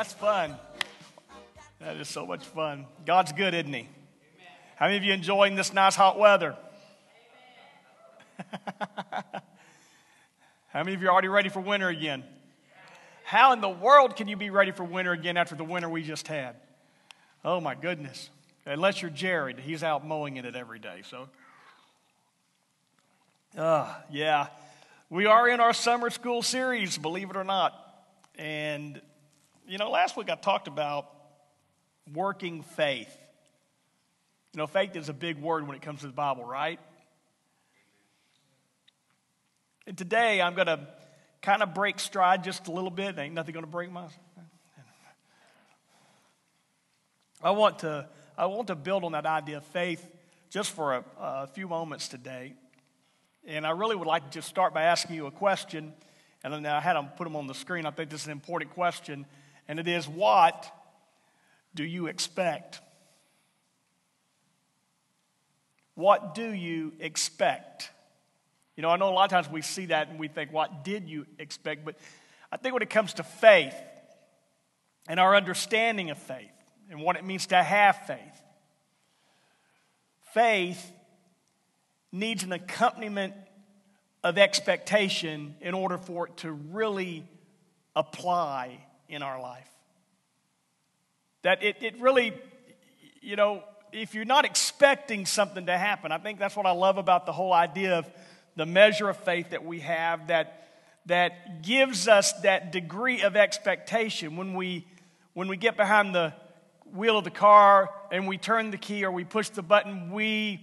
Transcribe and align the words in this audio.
that's 0.00 0.14
fun. 0.14 0.56
That 1.78 1.98
is 1.98 2.08
so 2.08 2.24
much 2.24 2.42
fun. 2.42 2.86
God's 3.04 3.32
good, 3.32 3.52
isn't 3.52 3.70
He? 3.70 3.86
How 4.76 4.86
many 4.86 4.96
of 4.96 5.04
you 5.04 5.12
enjoying 5.12 5.56
this 5.56 5.74
nice 5.74 5.94
hot 5.94 6.18
weather? 6.18 6.56
How 10.68 10.82
many 10.82 10.94
of 10.94 11.02
you 11.02 11.08
are 11.08 11.12
already 11.12 11.28
ready 11.28 11.50
for 11.50 11.60
winter 11.60 11.90
again? 11.90 12.24
How 13.24 13.52
in 13.52 13.60
the 13.60 13.68
world 13.68 14.16
can 14.16 14.26
you 14.26 14.38
be 14.38 14.48
ready 14.48 14.70
for 14.70 14.84
winter 14.84 15.12
again 15.12 15.36
after 15.36 15.54
the 15.54 15.64
winter 15.64 15.90
we 15.90 16.02
just 16.02 16.26
had? 16.28 16.56
Oh 17.44 17.60
my 17.60 17.74
goodness. 17.74 18.30
Unless 18.64 19.02
you're 19.02 19.10
Jared, 19.10 19.58
he's 19.58 19.82
out 19.82 20.06
mowing 20.06 20.38
in 20.38 20.46
it 20.46 20.56
every 20.56 20.78
day. 20.78 21.02
So, 21.10 21.28
uh, 23.54 23.94
yeah. 24.10 24.46
We 25.10 25.26
are 25.26 25.46
in 25.46 25.60
our 25.60 25.74
summer 25.74 26.08
school 26.08 26.40
series, 26.40 26.96
believe 26.96 27.28
it 27.28 27.36
or 27.36 27.44
not. 27.44 27.74
And, 28.38 29.02
you 29.70 29.78
know, 29.78 29.88
last 29.88 30.16
week 30.16 30.28
I 30.28 30.34
talked 30.34 30.66
about 30.66 31.08
working 32.12 32.62
faith. 32.62 33.16
You 34.52 34.58
know, 34.58 34.66
faith 34.66 34.96
is 34.96 35.08
a 35.08 35.12
big 35.12 35.38
word 35.38 35.64
when 35.64 35.76
it 35.76 35.82
comes 35.82 36.00
to 36.00 36.08
the 36.08 36.12
Bible, 36.12 36.44
right? 36.44 36.80
And 39.86 39.96
today 39.96 40.42
I'm 40.42 40.54
going 40.54 40.66
to 40.66 40.80
kind 41.40 41.62
of 41.62 41.72
break 41.72 42.00
stride 42.00 42.42
just 42.42 42.66
a 42.66 42.72
little 42.72 42.90
bit. 42.90 43.16
Ain't 43.16 43.32
nothing 43.32 43.54
going 43.54 43.64
to 43.64 43.70
break 43.70 43.92
my. 43.92 44.06
I 47.40 47.52
want 47.52 47.78
to 47.80 48.08
I 48.36 48.46
want 48.46 48.66
to 48.68 48.74
build 48.74 49.04
on 49.04 49.12
that 49.12 49.24
idea 49.24 49.58
of 49.58 49.64
faith 49.66 50.04
just 50.50 50.72
for 50.72 50.96
a, 50.96 51.04
a 51.16 51.46
few 51.46 51.68
moments 51.68 52.08
today. 52.08 52.54
And 53.46 53.64
I 53.64 53.70
really 53.70 53.94
would 53.94 54.08
like 54.08 54.24
to 54.24 54.30
just 54.30 54.48
start 54.48 54.74
by 54.74 54.82
asking 54.82 55.14
you 55.14 55.26
a 55.26 55.30
question. 55.30 55.92
And 56.42 56.52
then 56.52 56.66
I 56.66 56.80
had 56.80 56.94
them 56.94 57.08
put 57.16 57.24
them 57.24 57.36
on 57.36 57.46
the 57.46 57.54
screen. 57.54 57.86
I 57.86 57.92
think 57.92 58.10
this 58.10 58.22
is 58.22 58.26
an 58.26 58.32
important 58.32 58.72
question. 58.72 59.26
And 59.70 59.78
it 59.78 59.86
is 59.86 60.08
what 60.08 60.68
do 61.76 61.84
you 61.84 62.08
expect? 62.08 62.80
What 65.94 66.34
do 66.34 66.52
you 66.52 66.92
expect? 66.98 67.92
You 68.74 68.82
know, 68.82 68.90
I 68.90 68.96
know 68.96 69.10
a 69.10 69.14
lot 69.14 69.26
of 69.26 69.30
times 69.30 69.48
we 69.48 69.62
see 69.62 69.86
that 69.86 70.08
and 70.08 70.18
we 70.18 70.26
think, 70.26 70.52
what 70.52 70.82
did 70.82 71.08
you 71.08 71.24
expect? 71.38 71.84
But 71.84 71.94
I 72.50 72.56
think 72.56 72.72
when 72.72 72.82
it 72.82 72.90
comes 72.90 73.14
to 73.14 73.22
faith 73.22 73.76
and 75.06 75.20
our 75.20 75.36
understanding 75.36 76.10
of 76.10 76.18
faith, 76.18 76.50
and 76.90 77.00
what 77.00 77.14
it 77.14 77.24
means 77.24 77.46
to 77.46 77.62
have 77.62 77.96
faith. 78.08 78.42
Faith 80.34 80.92
needs 82.10 82.42
an 82.42 82.50
accompaniment 82.50 83.34
of 84.24 84.36
expectation 84.36 85.54
in 85.60 85.74
order 85.74 85.96
for 85.96 86.26
it 86.26 86.38
to 86.38 86.50
really 86.50 87.24
apply 87.94 88.80
in 89.10 89.22
our 89.22 89.40
life. 89.40 89.68
That 91.42 91.62
it, 91.62 91.76
it 91.82 92.00
really, 92.00 92.32
you 93.20 93.36
know, 93.36 93.64
if 93.92 94.14
you're 94.14 94.24
not 94.24 94.44
expecting 94.44 95.26
something 95.26 95.66
to 95.66 95.76
happen, 95.76 96.12
I 96.12 96.18
think 96.18 96.38
that's 96.38 96.56
what 96.56 96.66
I 96.66 96.72
love 96.72 96.96
about 96.96 97.26
the 97.26 97.32
whole 97.32 97.52
idea 97.52 97.98
of 97.98 98.06
the 98.56 98.66
measure 98.66 99.08
of 99.08 99.16
faith 99.18 99.50
that 99.50 99.64
we 99.64 99.80
have 99.80 100.28
that, 100.28 100.68
that 101.06 101.62
gives 101.62 102.08
us 102.08 102.32
that 102.42 102.72
degree 102.72 103.22
of 103.22 103.36
expectation 103.36 104.36
when 104.36 104.54
we, 104.54 104.86
when 105.34 105.48
we 105.48 105.56
get 105.56 105.76
behind 105.76 106.14
the 106.14 106.32
wheel 106.92 107.18
of 107.18 107.24
the 107.24 107.30
car 107.30 107.90
and 108.12 108.28
we 108.28 108.38
turn 108.38 108.70
the 108.70 108.78
key 108.78 109.04
or 109.04 109.10
we 109.10 109.24
push 109.24 109.48
the 109.50 109.62
button, 109.62 110.12
we, 110.12 110.60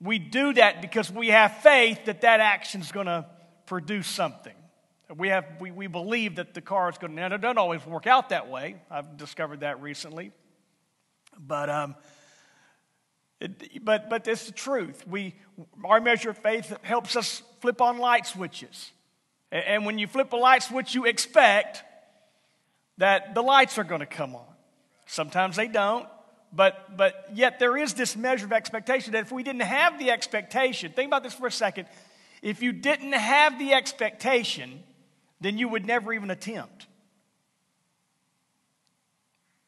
we 0.00 0.18
do 0.18 0.52
that 0.52 0.80
because 0.80 1.10
we 1.10 1.28
have 1.28 1.56
faith 1.58 2.04
that 2.04 2.20
that 2.20 2.40
action 2.40 2.80
is 2.80 2.92
going 2.92 3.06
to 3.06 3.26
produce 3.66 4.06
something. 4.06 4.54
We, 5.16 5.28
have, 5.28 5.46
we, 5.58 5.70
we 5.70 5.86
believe 5.86 6.36
that 6.36 6.52
the 6.52 6.60
car 6.60 6.90
is 6.90 6.98
going 6.98 7.16
to, 7.16 7.28
now 7.28 7.34
it 7.34 7.40
doesn't 7.40 7.56
always 7.58 7.84
work 7.86 8.06
out 8.06 8.28
that 8.28 8.48
way. 8.48 8.76
I've 8.90 9.16
discovered 9.16 9.60
that 9.60 9.80
recently. 9.80 10.32
But, 11.38 11.70
um, 11.70 11.94
it, 13.40 13.84
but, 13.84 14.10
but 14.10 14.28
it's 14.28 14.46
the 14.46 14.52
truth. 14.52 15.06
We, 15.06 15.34
our 15.84 16.00
measure 16.00 16.30
of 16.30 16.38
faith 16.38 16.76
helps 16.82 17.16
us 17.16 17.42
flip 17.60 17.80
on 17.80 17.98
light 17.98 18.26
switches. 18.26 18.92
And, 19.50 19.64
and 19.64 19.86
when 19.86 19.98
you 19.98 20.06
flip 20.06 20.32
a 20.32 20.36
light 20.36 20.62
switch, 20.62 20.94
you 20.94 21.06
expect 21.06 21.84
that 22.98 23.34
the 23.34 23.42
lights 23.42 23.78
are 23.78 23.84
going 23.84 24.00
to 24.00 24.06
come 24.06 24.34
on. 24.34 24.44
Sometimes 25.06 25.56
they 25.56 25.68
don't. 25.68 26.06
But, 26.52 26.96
but 26.96 27.28
yet 27.34 27.58
there 27.58 27.76
is 27.76 27.94
this 27.94 28.16
measure 28.16 28.46
of 28.46 28.52
expectation 28.52 29.12
that 29.12 29.20
if 29.20 29.32
we 29.32 29.42
didn't 29.42 29.62
have 29.62 29.98
the 29.98 30.10
expectation, 30.10 30.92
think 30.92 31.08
about 31.08 31.22
this 31.22 31.34
for 31.34 31.46
a 31.46 31.52
second. 31.52 31.88
If 32.40 32.62
you 32.62 32.72
didn't 32.72 33.12
have 33.12 33.58
the 33.58 33.72
expectation, 33.72 34.82
then 35.40 35.58
you 35.58 35.68
would 35.68 35.86
never 35.86 36.12
even 36.12 36.30
attempt. 36.30 36.86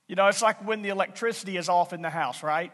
You 0.08 0.16
know, 0.16 0.26
it's 0.26 0.42
like 0.42 0.66
when 0.66 0.82
the 0.82 0.88
electricity 0.88 1.56
is 1.56 1.69
off 1.69 1.92
in 1.92 2.03
the 2.03 2.10
house, 2.10 2.42
right? 2.42 2.72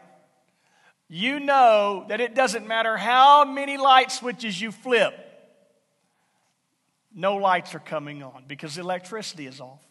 You 1.07 1.39
know 1.39 2.05
that 2.09 2.19
it 2.19 2.35
doesn't 2.35 2.67
matter 2.67 2.97
how 2.97 3.45
many 3.45 3.77
light 3.77 4.11
switches 4.11 4.59
you 4.59 4.71
flip, 4.71 5.13
no 7.13 7.35
lights 7.35 7.73
are 7.75 7.79
coming 7.79 8.23
on 8.23 8.43
because 8.47 8.75
the 8.75 8.81
electricity 8.81 9.47
is 9.47 9.61
off. 9.61 9.83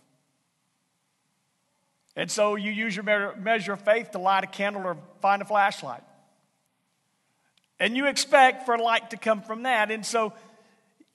And 2.15 2.31
so 2.31 2.55
you 2.57 2.71
use 2.71 2.97
your 2.97 3.35
measure 3.37 3.75
of 3.75 3.81
faith 3.83 4.13
to 4.13 4.19
light 4.19 4.45
a 4.45 4.47
candle 4.47 4.85
or 4.85 4.97
find 5.21 5.43
a 5.43 5.45
flashlight. 5.45 6.03
And 7.79 7.97
you 7.97 8.07
expect 8.07 8.65
for 8.65 8.79
light 8.79 9.11
to 9.11 9.19
come 9.19 9.43
from 9.43 9.65
that. 9.65 9.91
And 9.91 10.05
so 10.05 10.33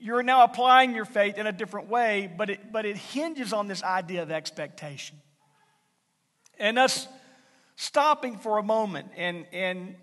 you're 0.01 0.23
now 0.23 0.43
applying 0.43 0.95
your 0.95 1.05
faith 1.05 1.37
in 1.37 1.45
a 1.47 1.51
different 1.51 1.87
way, 1.87 2.31
but 2.35 2.49
it, 2.49 2.71
but 2.71 2.85
it 2.85 2.97
hinges 2.97 3.53
on 3.53 3.67
this 3.67 3.83
idea 3.83 4.23
of 4.23 4.31
expectation. 4.31 5.15
And 6.57 6.79
us 6.79 7.07
stopping 7.75 8.37
for 8.37 8.57
a 8.57 8.63
moment 8.63 9.09
and, 9.15 9.45
and 9.53 9.95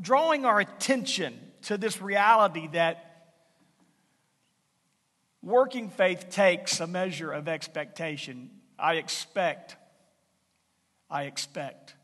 drawing 0.00 0.44
our 0.44 0.60
attention 0.60 1.38
to 1.62 1.78
this 1.78 2.00
reality 2.00 2.68
that 2.72 3.34
working 5.42 5.90
faith 5.90 6.28
takes 6.30 6.80
a 6.80 6.86
measure 6.86 7.32
of 7.32 7.48
expectation 7.48 8.50
I 8.80 8.94
expect. 8.94 9.76
I 11.10 11.24
expect. 11.24 11.94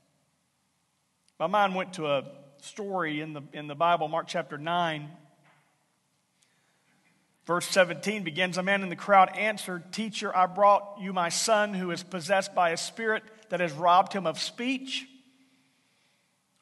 My 1.39 1.47
mind 1.47 1.75
went 1.75 1.95
to 1.95 2.07
a 2.07 2.25
story 2.61 3.21
in 3.21 3.33
the, 3.33 3.43
in 3.53 3.67
the 3.67 3.75
Bible, 3.75 4.09
Mark 4.09 4.27
chapter 4.29 4.59
9. 4.59 5.11
Verse 7.47 7.67
17 7.69 8.25
begins 8.25 8.59
A 8.59 8.63
man 8.63 8.83
in 8.83 8.89
the 8.89 8.97
crowd 8.97 9.37
answered, 9.37 9.93
Teacher, 9.93 10.37
I 10.37 10.47
brought 10.47 10.99
you 11.01 11.13
my 11.13 11.29
son 11.29 11.75
who 11.75 11.91
is 11.91 12.03
possessed 12.03 12.55
by 12.55 12.71
a 12.71 12.77
spirit 12.77 13.23
that 13.51 13.61
has 13.61 13.73
robbed 13.73 14.13
him 14.13 14.27
of 14.27 14.39
speech. 14.39 15.07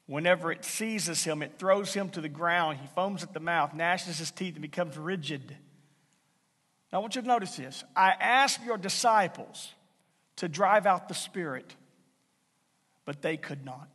Whenever 0.06 0.52
it 0.52 0.66
seizes 0.66 1.24
him, 1.24 1.42
it 1.42 1.58
throws 1.58 1.94
him 1.94 2.10
to 2.10 2.20
the 2.20 2.28
ground. 2.28 2.78
He 2.78 2.86
foams 2.88 3.22
at 3.22 3.32
the 3.32 3.40
mouth, 3.40 3.72
gnashes 3.72 4.18
his 4.18 4.30
teeth, 4.30 4.54
and 4.54 4.62
becomes 4.62 4.98
rigid. 4.98 5.56
Now, 6.92 6.98
I 6.98 7.00
want 7.00 7.16
you 7.16 7.22
to 7.22 7.28
notice 7.28 7.56
this. 7.56 7.82
I 7.96 8.10
asked 8.20 8.62
your 8.64 8.76
disciples, 8.76 9.72
to 10.36 10.48
drive 10.48 10.86
out 10.86 11.08
the 11.08 11.14
spirit, 11.14 11.74
but 13.04 13.22
they 13.22 13.36
could 13.36 13.64
not. 13.64 13.88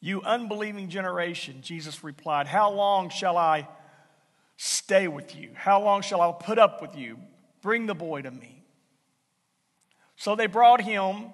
You 0.00 0.22
unbelieving 0.22 0.88
generation, 0.88 1.62
Jesus 1.62 2.04
replied, 2.04 2.46
How 2.46 2.70
long 2.70 3.08
shall 3.08 3.36
I 3.36 3.68
stay 4.56 5.08
with 5.08 5.34
you? 5.34 5.50
How 5.54 5.82
long 5.82 6.02
shall 6.02 6.20
I 6.20 6.32
put 6.32 6.58
up 6.58 6.82
with 6.82 6.96
you? 6.96 7.18
Bring 7.62 7.86
the 7.86 7.94
boy 7.94 8.22
to 8.22 8.30
me. 8.30 8.62
So 10.16 10.34
they 10.34 10.46
brought 10.46 10.80
him, 10.80 11.26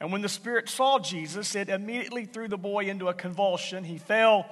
and 0.00 0.12
when 0.12 0.22
the 0.22 0.28
spirit 0.28 0.68
saw 0.68 0.98
Jesus, 0.98 1.54
it 1.54 1.68
immediately 1.68 2.24
threw 2.24 2.48
the 2.48 2.58
boy 2.58 2.84
into 2.84 3.08
a 3.08 3.14
convulsion. 3.14 3.84
He 3.84 3.98
fell 3.98 4.46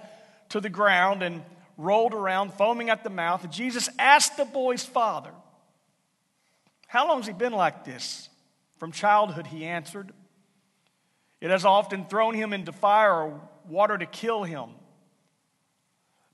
to 0.48 0.60
the 0.60 0.68
ground 0.68 1.22
and 1.22 1.42
rolled 1.76 2.14
around, 2.14 2.54
foaming 2.54 2.90
at 2.90 3.04
the 3.04 3.10
mouth. 3.10 3.44
And 3.44 3.52
Jesus 3.52 3.88
asked 3.98 4.36
the 4.36 4.44
boy's 4.44 4.84
father, 4.84 5.30
how 6.86 7.08
long 7.08 7.18
has 7.18 7.26
he 7.26 7.32
been 7.32 7.52
like 7.52 7.84
this? 7.84 8.28
From 8.78 8.92
childhood, 8.92 9.46
he 9.46 9.64
answered. 9.64 10.12
It 11.40 11.50
has 11.50 11.64
often 11.64 12.06
thrown 12.06 12.34
him 12.34 12.52
into 12.52 12.72
fire 12.72 13.12
or 13.12 13.40
water 13.68 13.96
to 13.98 14.06
kill 14.06 14.44
him. 14.44 14.70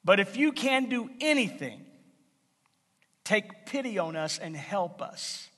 But 0.04 0.20
if 0.20 0.36
you 0.36 0.52
can 0.52 0.88
do 0.88 1.10
anything, 1.20 1.84
take 3.24 3.66
pity 3.66 3.98
on 3.98 4.16
us 4.16 4.38
and 4.38 4.56
help 4.56 5.00
us. 5.00 5.48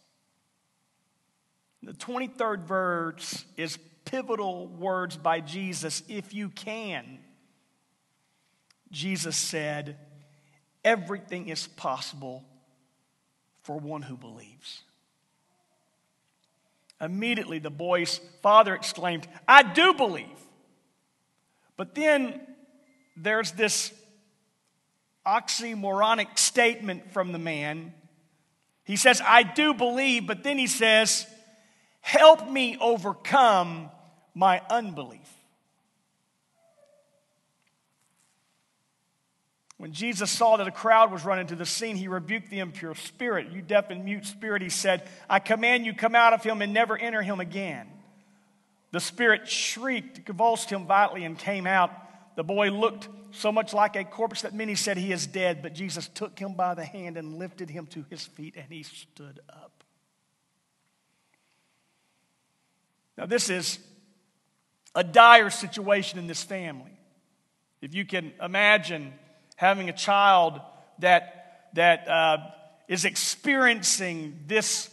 The 1.83 1.93
23rd 1.93 2.61
verse 2.65 3.45
is 3.57 3.79
pivotal 4.05 4.69
words 4.69 5.17
by 5.17 5.41
Jesus. 5.41 6.03
If 6.09 6.33
you 6.33 6.49
can, 6.49 7.19
Jesus 8.91 9.37
said, 9.37 9.99
everything 10.85 11.49
is 11.49 11.67
possible 11.67 12.45
for 13.63 13.79
one 13.79 14.03
who 14.03 14.17
believes. 14.17 14.83
Immediately, 17.05 17.59
the 17.59 17.71
boy's 17.71 18.21
father 18.43 18.75
exclaimed, 18.75 19.29
I 19.47 19.63
do 19.63 19.95
believe. 19.95 20.27
But 21.77 21.95
then 21.95 22.41
there's 23.17 23.53
this 23.53 23.93
oxymoronic 25.27 26.39
statement 26.39 27.13
from 27.13 27.33
the 27.33 27.39
man 27.39 27.93
He 28.85 28.97
says, 28.97 29.23
I 29.25 29.43
do 29.43 29.73
believe, 29.73 30.27
but 30.27 30.43
then 30.43 30.59
he 30.59 30.67
says, 30.67 31.27
Help 32.01 32.51
me 32.51 32.77
overcome 32.81 33.91
my 34.35 34.61
unbelief. 34.69 35.34
When 39.77 39.93
Jesus 39.93 40.31
saw 40.31 40.57
that 40.57 40.69
a 40.69 40.73
crowd 40.73 41.11
was 41.11 41.25
running 41.25 41.49
to 41.49 41.57
the 41.57 41.67
scene, 41.67 41.97
he 41.97 42.07
rebuked 42.07 42.49
the 42.49 42.61
impure 42.61 42.95
spirit. 42.95 43.51
You 43.51 43.61
deaf 43.61 43.91
and 43.91 44.05
mute 44.05 44.25
spirit, 44.25 44.63
he 44.63 44.69
said, 44.69 45.09
I 45.29 45.41
command 45.41 45.85
you, 45.85 45.93
come 45.95 46.15
out 46.15 46.33
of 46.33 46.45
him 46.45 46.63
and 46.63 46.73
never 46.73 46.97
enter 46.97 47.23
him 47.23 47.41
again. 47.41 47.89
The 48.93 49.01
spirit 49.01 49.49
shrieked, 49.49 50.25
convulsed 50.25 50.71
him 50.71 50.87
violently, 50.87 51.25
and 51.25 51.37
came 51.37 51.67
out. 51.67 51.91
The 52.37 52.45
boy 52.45 52.71
looked 52.71 53.09
so 53.33 53.51
much 53.51 53.75
like 53.75 53.97
a 53.97 54.05
corpse 54.05 54.43
that 54.43 54.55
many 54.55 54.77
said 54.77 54.97
he 54.97 55.11
is 55.11 55.27
dead, 55.27 55.61
but 55.61 55.75
Jesus 55.75 56.07
took 56.07 56.39
him 56.39 56.55
by 56.55 56.75
the 56.75 56.85
hand 56.85 57.17
and 57.17 57.39
lifted 57.39 57.69
him 57.69 57.87
to 57.89 58.05
his 58.09 58.25
feet, 58.25 58.55
and 58.57 58.67
he 58.71 58.85
stood 58.85 59.41
up. 59.49 59.83
Now, 63.19 63.27
this 63.27 63.51
is 63.51 63.81
a 64.95 65.03
dire 65.03 65.51
situation 65.51 66.21
in 66.21 66.29
this 66.29 66.45
family. 66.45 66.97
If 67.81 67.95
you 67.95 68.05
can 68.05 68.33
imagine 68.41 69.13
having 69.57 69.89
a 69.89 69.93
child 69.93 70.61
that, 70.99 71.71
that 71.75 72.09
uh, 72.09 72.39
is 72.89 73.05
experiencing 73.05 74.41
this 74.47 74.91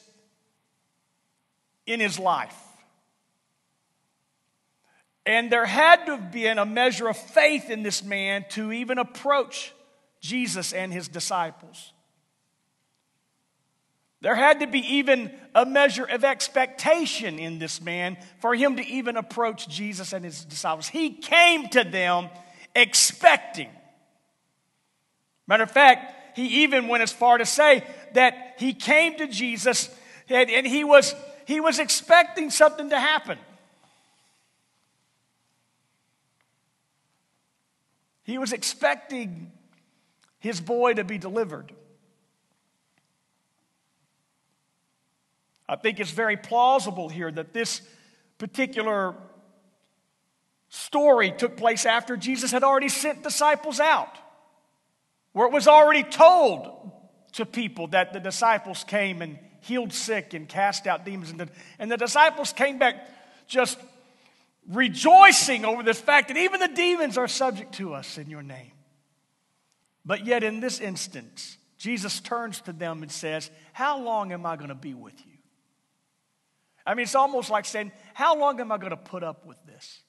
in 1.85 1.99
his 1.99 2.19
life. 2.19 2.55
And 5.25 5.51
there 5.51 5.65
had 5.65 6.05
to 6.07 6.17
have 6.17 6.31
been 6.31 6.57
a 6.57 6.65
measure 6.65 7.07
of 7.07 7.17
faith 7.17 7.69
in 7.69 7.83
this 7.83 8.03
man 8.03 8.45
to 8.49 8.71
even 8.71 8.97
approach 8.97 9.73
Jesus 10.19 10.73
and 10.73 10.91
his 10.91 11.07
disciples. 11.07 11.93
There 14.21 14.35
had 14.35 14.59
to 14.59 14.67
be 14.67 14.79
even 14.97 15.31
a 15.55 15.65
measure 15.65 16.05
of 16.05 16.23
expectation 16.23 17.39
in 17.39 17.57
this 17.57 17.81
man 17.81 18.17
for 18.39 18.53
him 18.53 18.75
to 18.77 18.85
even 18.85 19.17
approach 19.17 19.67
Jesus 19.67 20.13
and 20.13 20.23
his 20.23 20.45
disciples. 20.45 20.87
He 20.87 21.09
came 21.09 21.67
to 21.69 21.83
them 21.83 22.29
expecting. 22.75 23.69
Matter 25.47 25.63
of 25.63 25.71
fact, 25.71 26.38
he 26.38 26.63
even 26.63 26.88
went 26.88 27.03
as 27.03 27.11
far 27.11 27.38
to 27.38 27.45
say 27.45 27.83
that 28.13 28.55
he 28.57 28.73
came 28.73 29.17
to 29.17 29.27
Jesus 29.27 29.89
and, 30.29 30.49
and 30.49 30.65
he, 30.65 30.83
was, 30.83 31.13
he 31.45 31.59
was 31.59 31.79
expecting 31.79 32.49
something 32.49 32.89
to 32.89 32.99
happen. 32.99 33.38
He 38.23 38.38
was 38.38 38.53
expecting 38.53 39.51
his 40.39 40.61
boy 40.61 40.93
to 40.93 41.03
be 41.03 41.17
delivered. 41.17 41.71
I 45.67 45.75
think 45.75 45.99
it's 45.99 46.11
very 46.11 46.37
plausible 46.37 47.09
here 47.09 47.31
that 47.31 47.53
this 47.53 47.81
particular 48.37 49.15
story 50.69 51.31
took 51.31 51.57
place 51.57 51.85
after 51.85 52.17
Jesus 52.17 52.51
had 52.51 52.63
already 52.63 52.89
sent 52.89 53.23
disciples 53.23 53.79
out, 53.79 54.17
where 55.33 55.48
it 55.48 55.54
was 55.54 55.68
already 55.68 56.04
told 56.04 56.92
to 57.33 57.45
people 57.45 57.88
that 57.88 58.13
the 58.13 58.19
disciples 58.19 58.83
came 58.83 59.22
and 59.22 59.38
healed 59.62 59.94
sick 59.94 60.33
and 60.33 60.48
cast 60.48 60.88
out 60.88 61.06
demons. 61.06 61.31
And 61.31 61.39
the, 61.39 61.50
and 61.80 61.92
the 61.92 61.98
disciples 61.98 62.51
came 62.51 62.78
back 62.78 63.07
just 63.48 63.78
rejoicing 64.69 65.66
over 65.66 65.83
this 65.83 66.00
fact 66.00 66.28
that 66.28 66.38
even 66.38 66.60
the 66.60 66.68
demons 66.68 67.18
are 67.18 67.28
subject 67.28 67.74
to 67.75 67.94
us 67.94 68.18
in 68.18 68.30
your 68.30 68.44
name. 68.44 68.72
But 70.06 70.25
yet, 70.25 70.44
in 70.44 70.60
this 70.60 70.80
instance, 70.80 71.57
Jesus 71.78 72.19
turns 72.19 72.60
to 72.62 72.74
them 72.74 73.04
and 73.04 73.12
says, 73.12 73.50
How 73.74 74.01
long 74.01 74.31
am 74.31 74.45
I 74.45 74.56
going 74.56 74.69
to 74.69 74.75
be 74.75 74.94
with 74.94 75.19
you? 75.25 75.31
I 76.86 76.95
mean, 76.95 77.04
it's 77.04 77.16
almost 77.16 77.50
like 77.50 77.66
saying, 77.66 77.92
How 78.13 78.38
long 78.38 78.60
am 78.60 78.72
I 78.72 78.78
going 78.78 78.92
to 78.92 78.98
put 78.98 79.24
up 79.24 79.45
with 79.45 79.57
this? 79.66 80.01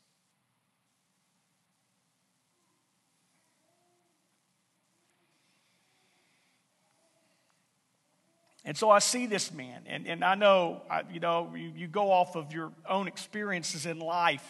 And 8.65 8.77
so 8.77 8.91
I 8.91 9.01
see 9.01 9.27
this 9.27 9.53
man, 9.53 9.83
and, 9.87 10.07
and 10.07 10.25
I 10.25 10.37
know, 10.37 10.83
I, 10.89 11.03
you 11.13 11.19
know, 11.19 11.53
you, 11.55 11.73
you 11.77 11.89
go 11.89 12.13
off 12.13 12.37
of 12.37 12.53
your 12.53 12.73
own 12.89 13.09
experiences 13.09 13.87
in 13.87 13.99
life. 13.99 14.47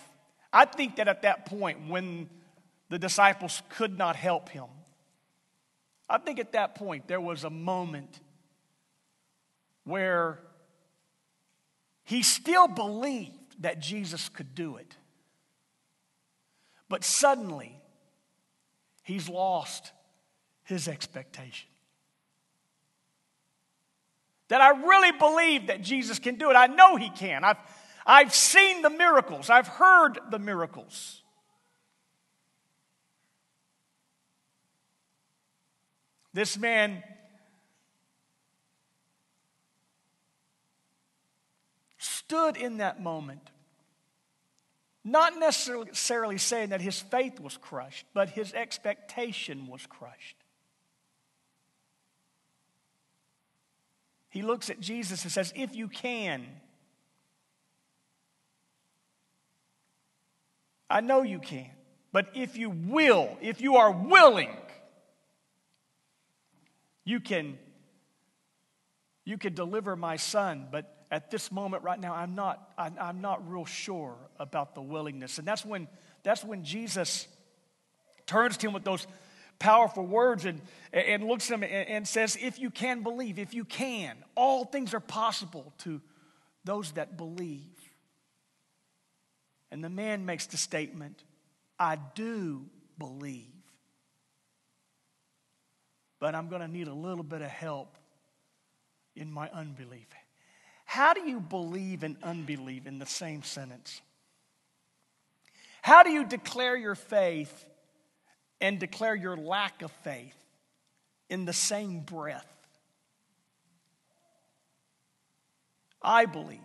I 0.52 0.66
think 0.66 0.96
that 0.96 1.08
at 1.08 1.22
that 1.22 1.46
point, 1.46 1.88
when 1.88 2.28
the 2.90 2.98
disciples 2.98 3.62
could 3.70 3.96
not 3.96 4.16
help 4.16 4.50
him, 4.50 4.66
I 6.10 6.18
think 6.18 6.38
at 6.38 6.52
that 6.52 6.74
point 6.74 7.08
there 7.08 7.22
was 7.22 7.44
a 7.44 7.50
moment 7.50 8.20
where 9.84 10.38
he 12.04 12.22
still 12.22 12.68
believed 12.68 13.62
that 13.62 13.80
Jesus 13.80 14.28
could 14.28 14.54
do 14.54 14.76
it. 14.76 14.94
But 16.90 17.02
suddenly, 17.02 17.80
he's 19.02 19.26
lost 19.26 19.92
his 20.64 20.86
expectation 20.86 21.71
that 24.52 24.60
I 24.60 24.68
really 24.86 25.12
believe 25.12 25.68
that 25.68 25.80
Jesus 25.80 26.18
can 26.18 26.34
do 26.34 26.50
it. 26.50 26.54
I 26.56 26.66
know 26.66 26.96
He 26.96 27.08
can. 27.08 27.42
I've, 27.42 27.56
I've 28.04 28.34
seen 28.34 28.82
the 28.82 28.90
miracles, 28.90 29.48
I've 29.48 29.66
heard 29.66 30.18
the 30.30 30.38
miracles. 30.38 31.22
This 36.34 36.58
man 36.58 37.02
stood 41.96 42.58
in 42.58 42.76
that 42.76 43.02
moment, 43.02 43.48
not 45.02 45.38
necessarily 45.38 46.36
saying 46.36 46.68
that 46.68 46.82
his 46.82 47.00
faith 47.00 47.40
was 47.40 47.56
crushed, 47.56 48.04
but 48.12 48.28
his 48.28 48.52
expectation 48.52 49.66
was 49.66 49.86
crushed. 49.86 50.41
He 54.32 54.40
looks 54.40 54.70
at 54.70 54.80
Jesus 54.80 55.24
and 55.24 55.30
says, 55.30 55.52
If 55.54 55.76
you 55.76 55.88
can, 55.88 56.46
I 60.88 61.02
know 61.02 61.20
you 61.20 61.38
can, 61.38 61.70
but 62.12 62.28
if 62.34 62.56
you 62.56 62.70
will, 62.70 63.36
if 63.42 63.60
you 63.60 63.76
are 63.76 63.92
willing, 63.92 64.56
you 67.04 67.20
can 67.20 67.58
you 69.26 69.36
can 69.36 69.52
deliver 69.54 69.96
my 69.96 70.16
son. 70.16 70.66
But 70.72 71.04
at 71.10 71.30
this 71.30 71.52
moment 71.52 71.82
right 71.82 72.00
now 72.00 72.14
i'm 72.14 72.34
not 72.34 72.72
i'm 72.78 73.20
not 73.20 73.46
real 73.50 73.66
sure 73.66 74.16
about 74.38 74.74
the 74.74 74.80
willingness. 74.80 75.38
And 75.38 75.46
that's 75.46 75.62
when 75.64 75.88
that's 76.22 76.42
when 76.42 76.64
jesus 76.64 77.28
turns 78.24 78.56
to 78.56 78.66
him 78.66 78.72
with 78.72 78.84
those 78.84 79.06
powerful 79.62 80.04
words 80.04 80.44
and, 80.44 80.60
and 80.92 81.24
looks 81.24 81.48
at 81.48 81.54
him 81.54 81.62
and, 81.62 81.88
and 81.88 82.08
says, 82.08 82.36
If 82.40 82.58
you 82.58 82.68
can 82.68 83.02
believe, 83.02 83.38
if 83.38 83.54
you 83.54 83.64
can, 83.64 84.16
all 84.34 84.64
things 84.64 84.92
are 84.92 85.00
possible 85.00 85.72
to 85.78 86.00
those 86.64 86.90
that 86.92 87.16
believe. 87.16 87.78
And 89.70 89.82
the 89.82 89.88
man 89.88 90.26
makes 90.26 90.46
the 90.46 90.56
statement, 90.56 91.22
I 91.78 91.96
do 92.14 92.66
believe, 92.98 93.46
but 96.18 96.34
I'm 96.34 96.48
going 96.48 96.60
to 96.60 96.68
need 96.68 96.88
a 96.88 96.94
little 96.94 97.24
bit 97.24 97.40
of 97.40 97.48
help 97.48 97.96
in 99.14 99.30
my 99.30 99.48
unbelief. 99.50 100.08
How 100.84 101.14
do 101.14 101.20
you 101.22 101.40
believe 101.40 102.02
and 102.02 102.16
unbelieve 102.22 102.88
in 102.88 102.98
the 102.98 103.06
same 103.06 103.44
sentence? 103.44 104.02
How 105.82 106.02
do 106.02 106.10
you 106.10 106.24
declare 106.26 106.76
your 106.76 106.96
faith 106.96 107.64
and 108.62 108.78
declare 108.78 109.14
your 109.14 109.36
lack 109.36 109.82
of 109.82 109.90
faith 110.04 110.36
in 111.28 111.44
the 111.44 111.52
same 111.52 112.00
breath. 112.00 112.46
I 116.00 116.26
believe 116.26 116.60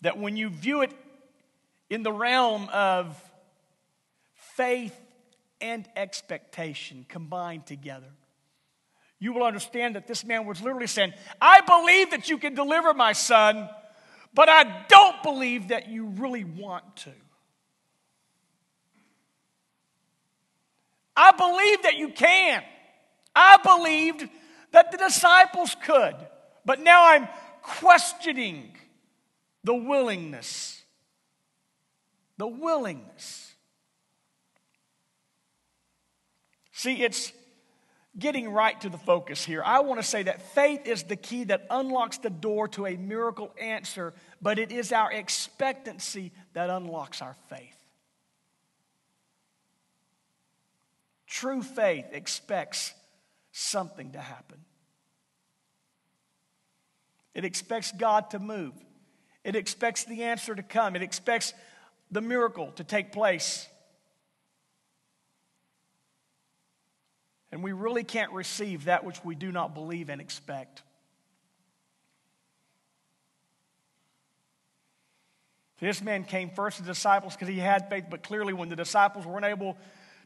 that 0.00 0.18
when 0.18 0.36
you 0.36 0.48
view 0.48 0.82
it 0.82 0.92
in 1.90 2.02
the 2.02 2.12
realm 2.12 2.68
of 2.72 3.22
faith 4.34 4.98
and 5.60 5.86
expectation 5.96 7.04
combined 7.08 7.66
together, 7.66 8.10
you 9.18 9.32
will 9.32 9.44
understand 9.44 9.96
that 9.96 10.06
this 10.06 10.24
man 10.24 10.46
was 10.46 10.62
literally 10.62 10.86
saying, 10.86 11.12
I 11.40 11.60
believe 11.60 12.10
that 12.10 12.28
you 12.28 12.38
can 12.38 12.54
deliver 12.54 12.94
my 12.94 13.12
son, 13.12 13.68
but 14.32 14.48
I 14.48 14.84
don't 14.88 15.22
believe 15.22 15.68
that 15.68 15.88
you 15.88 16.06
really 16.06 16.44
want 16.44 16.96
to. 16.96 17.12
I 21.16 21.32
believe 21.32 21.82
that 21.82 21.96
you 21.96 22.10
can. 22.10 22.62
I 23.34 23.58
believed 23.58 24.28
that 24.72 24.92
the 24.92 24.98
disciples 24.98 25.74
could. 25.84 26.14
But 26.64 26.80
now 26.80 27.06
I'm 27.06 27.28
questioning 27.62 28.76
the 29.64 29.74
willingness. 29.74 30.82
The 32.38 32.46
willingness. 32.46 33.54
See, 36.72 37.02
it's 37.02 37.32
getting 38.18 38.50
right 38.50 38.80
to 38.80 38.88
the 38.88 38.98
focus 38.98 39.44
here, 39.44 39.62
I 39.64 39.80
want 39.80 40.00
to 40.00 40.06
say 40.06 40.22
that 40.22 40.42
faith 40.54 40.86
is 40.86 41.02
the 41.02 41.16
key 41.16 41.44
that 41.44 41.66
unlocks 41.70 42.18
the 42.18 42.30
door 42.30 42.68
to 42.68 42.86
a 42.86 42.96
miracle 42.96 43.54
answer, 43.60 44.14
but 44.40 44.58
it 44.58 44.72
is 44.72 44.92
our 44.92 45.12
expectancy 45.12 46.32
that 46.54 46.70
unlocks 46.70 47.20
our 47.20 47.36
faith. 47.48 47.76
True 51.36 51.62
faith 51.62 52.06
expects 52.12 52.94
something 53.52 54.12
to 54.12 54.18
happen. 54.18 54.56
It 57.34 57.44
expects 57.44 57.92
God 57.92 58.30
to 58.30 58.38
move. 58.38 58.72
It 59.44 59.54
expects 59.54 60.04
the 60.04 60.22
answer 60.22 60.54
to 60.54 60.62
come. 60.62 60.96
It 60.96 61.02
expects 61.02 61.52
the 62.10 62.22
miracle 62.22 62.72
to 62.76 62.84
take 62.84 63.12
place. 63.12 63.68
And 67.52 67.62
we 67.62 67.72
really 67.72 68.02
can't 68.02 68.32
receive 68.32 68.86
that 68.86 69.04
which 69.04 69.22
we 69.22 69.34
do 69.34 69.52
not 69.52 69.74
believe 69.74 70.08
and 70.08 70.22
expect. 70.22 70.84
This 75.80 76.00
man 76.00 76.24
came 76.24 76.48
first 76.48 76.78
to 76.78 76.82
the 76.82 76.92
disciples 76.92 77.34
because 77.34 77.48
he 77.48 77.58
had 77.58 77.90
faith, 77.90 78.06
but 78.08 78.22
clearly, 78.22 78.54
when 78.54 78.70
the 78.70 78.76
disciples 78.76 79.26
weren't 79.26 79.44
able 79.44 79.76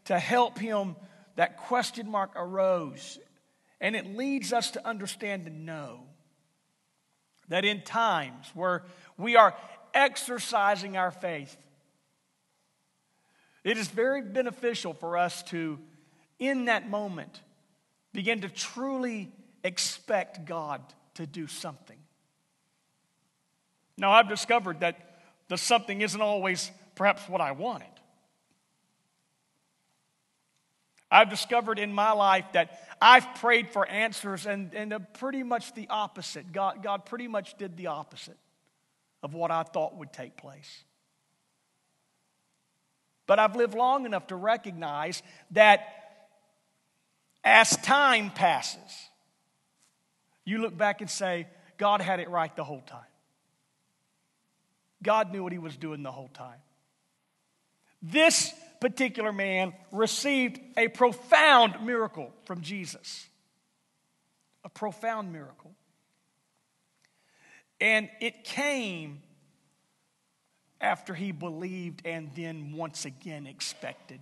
to 0.07 0.19
help 0.19 0.59
him, 0.59 0.97
that 1.37 1.57
question 1.57 2.11
mark 2.11 2.33
arose. 2.37 3.19
And 3.81 3.97
it 3.97 4.17
leads 4.17 4.53
us 4.53 4.73
to 4.73 4.87
understand 4.87 5.47
and 5.47 5.65
know 5.65 6.01
that 7.49 7.65
in 7.65 7.83
times 7.83 8.51
where 8.55 8.85
we 9.17 9.37
are 9.37 9.55
exercising 9.95 10.97
our 10.97 11.11
faith, 11.11 11.57
it 13.65 13.77
is 13.77 13.89
very 13.89 14.23
beneficial 14.23 14.95
for 14.95 15.19
us 15.19 15.43
to, 15.45 15.79
in 16.39 16.67
that 16.67 16.89
moment, 16.89 17.41
begin 18.13 18.41
to 18.41 18.49
truly 18.49 19.31
expect 19.63 20.47
God 20.47 20.81
to 21.15 21.27
do 21.27 21.47
something. 21.47 21.99
Now, 23.97 24.13
I've 24.13 24.29
discovered 24.29 24.81
that 24.81 25.21
the 25.49 25.59
something 25.59 26.01
isn't 26.01 26.21
always 26.21 26.71
perhaps 26.95 27.29
what 27.29 27.41
I 27.41 27.53
wanted. 27.53 27.89
I've 31.11 31.29
discovered 31.29 31.79
in 31.79 31.93
my 31.93 32.13
life 32.13 32.45
that 32.53 32.79
I've 33.01 33.35
prayed 33.37 33.71
for 33.71 33.87
answers 33.87 34.47
and, 34.47 34.73
and 34.75 34.95
pretty 35.15 35.43
much 35.43 35.75
the 35.75 35.89
opposite. 35.91 36.53
God, 36.53 36.83
God 36.83 37.05
pretty 37.07 37.27
much 37.27 37.59
did 37.59 37.77
the 37.77 37.89
opposite 37.89 38.37
of 39.23 39.35
what 39.35 39.51
I 39.51 39.65
thought 39.65 39.97
would 39.97 40.13
take 40.13 40.37
place. 40.37 40.85
But 43.27 43.39
I've 43.39 43.57
lived 43.57 43.75
long 43.75 44.07
enough 44.07 44.29
to 44.29 44.37
recognize 44.37 45.23
that 45.53 45.87
as 47.45 47.77
time 47.79 48.31
passes, 48.31 49.09
you 50.45 50.59
look 50.59 50.77
back 50.77 51.01
and 51.01 51.11
say, 51.11 51.47
God 51.77 52.01
had 52.01 52.21
it 52.21 52.29
right 52.29 52.55
the 52.55 52.65
whole 52.65 52.83
time. 52.83 53.01
God 55.03 55.33
knew 55.33 55.43
what 55.43 55.53
he 55.53 55.59
was 55.59 55.77
doing 55.77 56.03
the 56.03 56.13
whole 56.13 56.29
time. 56.29 56.59
This 58.03 58.53
particular 58.81 59.33
man 59.33 59.75
received 59.93 60.59
a 60.77 60.89
profound 60.89 61.85
miracle 61.85 62.33
from 62.47 62.63
Jesus. 62.63 63.27
A 64.65 64.69
profound 64.69 65.33
miracle. 65.33 65.73
And 67.81 68.09
it 68.21 68.45
came 68.45 69.23
after 70.81 71.15
he 71.15 71.33
believed 71.33 72.03
and 72.05 72.31
then 72.35 72.73
once 72.73 73.05
again 73.05 73.47
expected. 73.47 74.21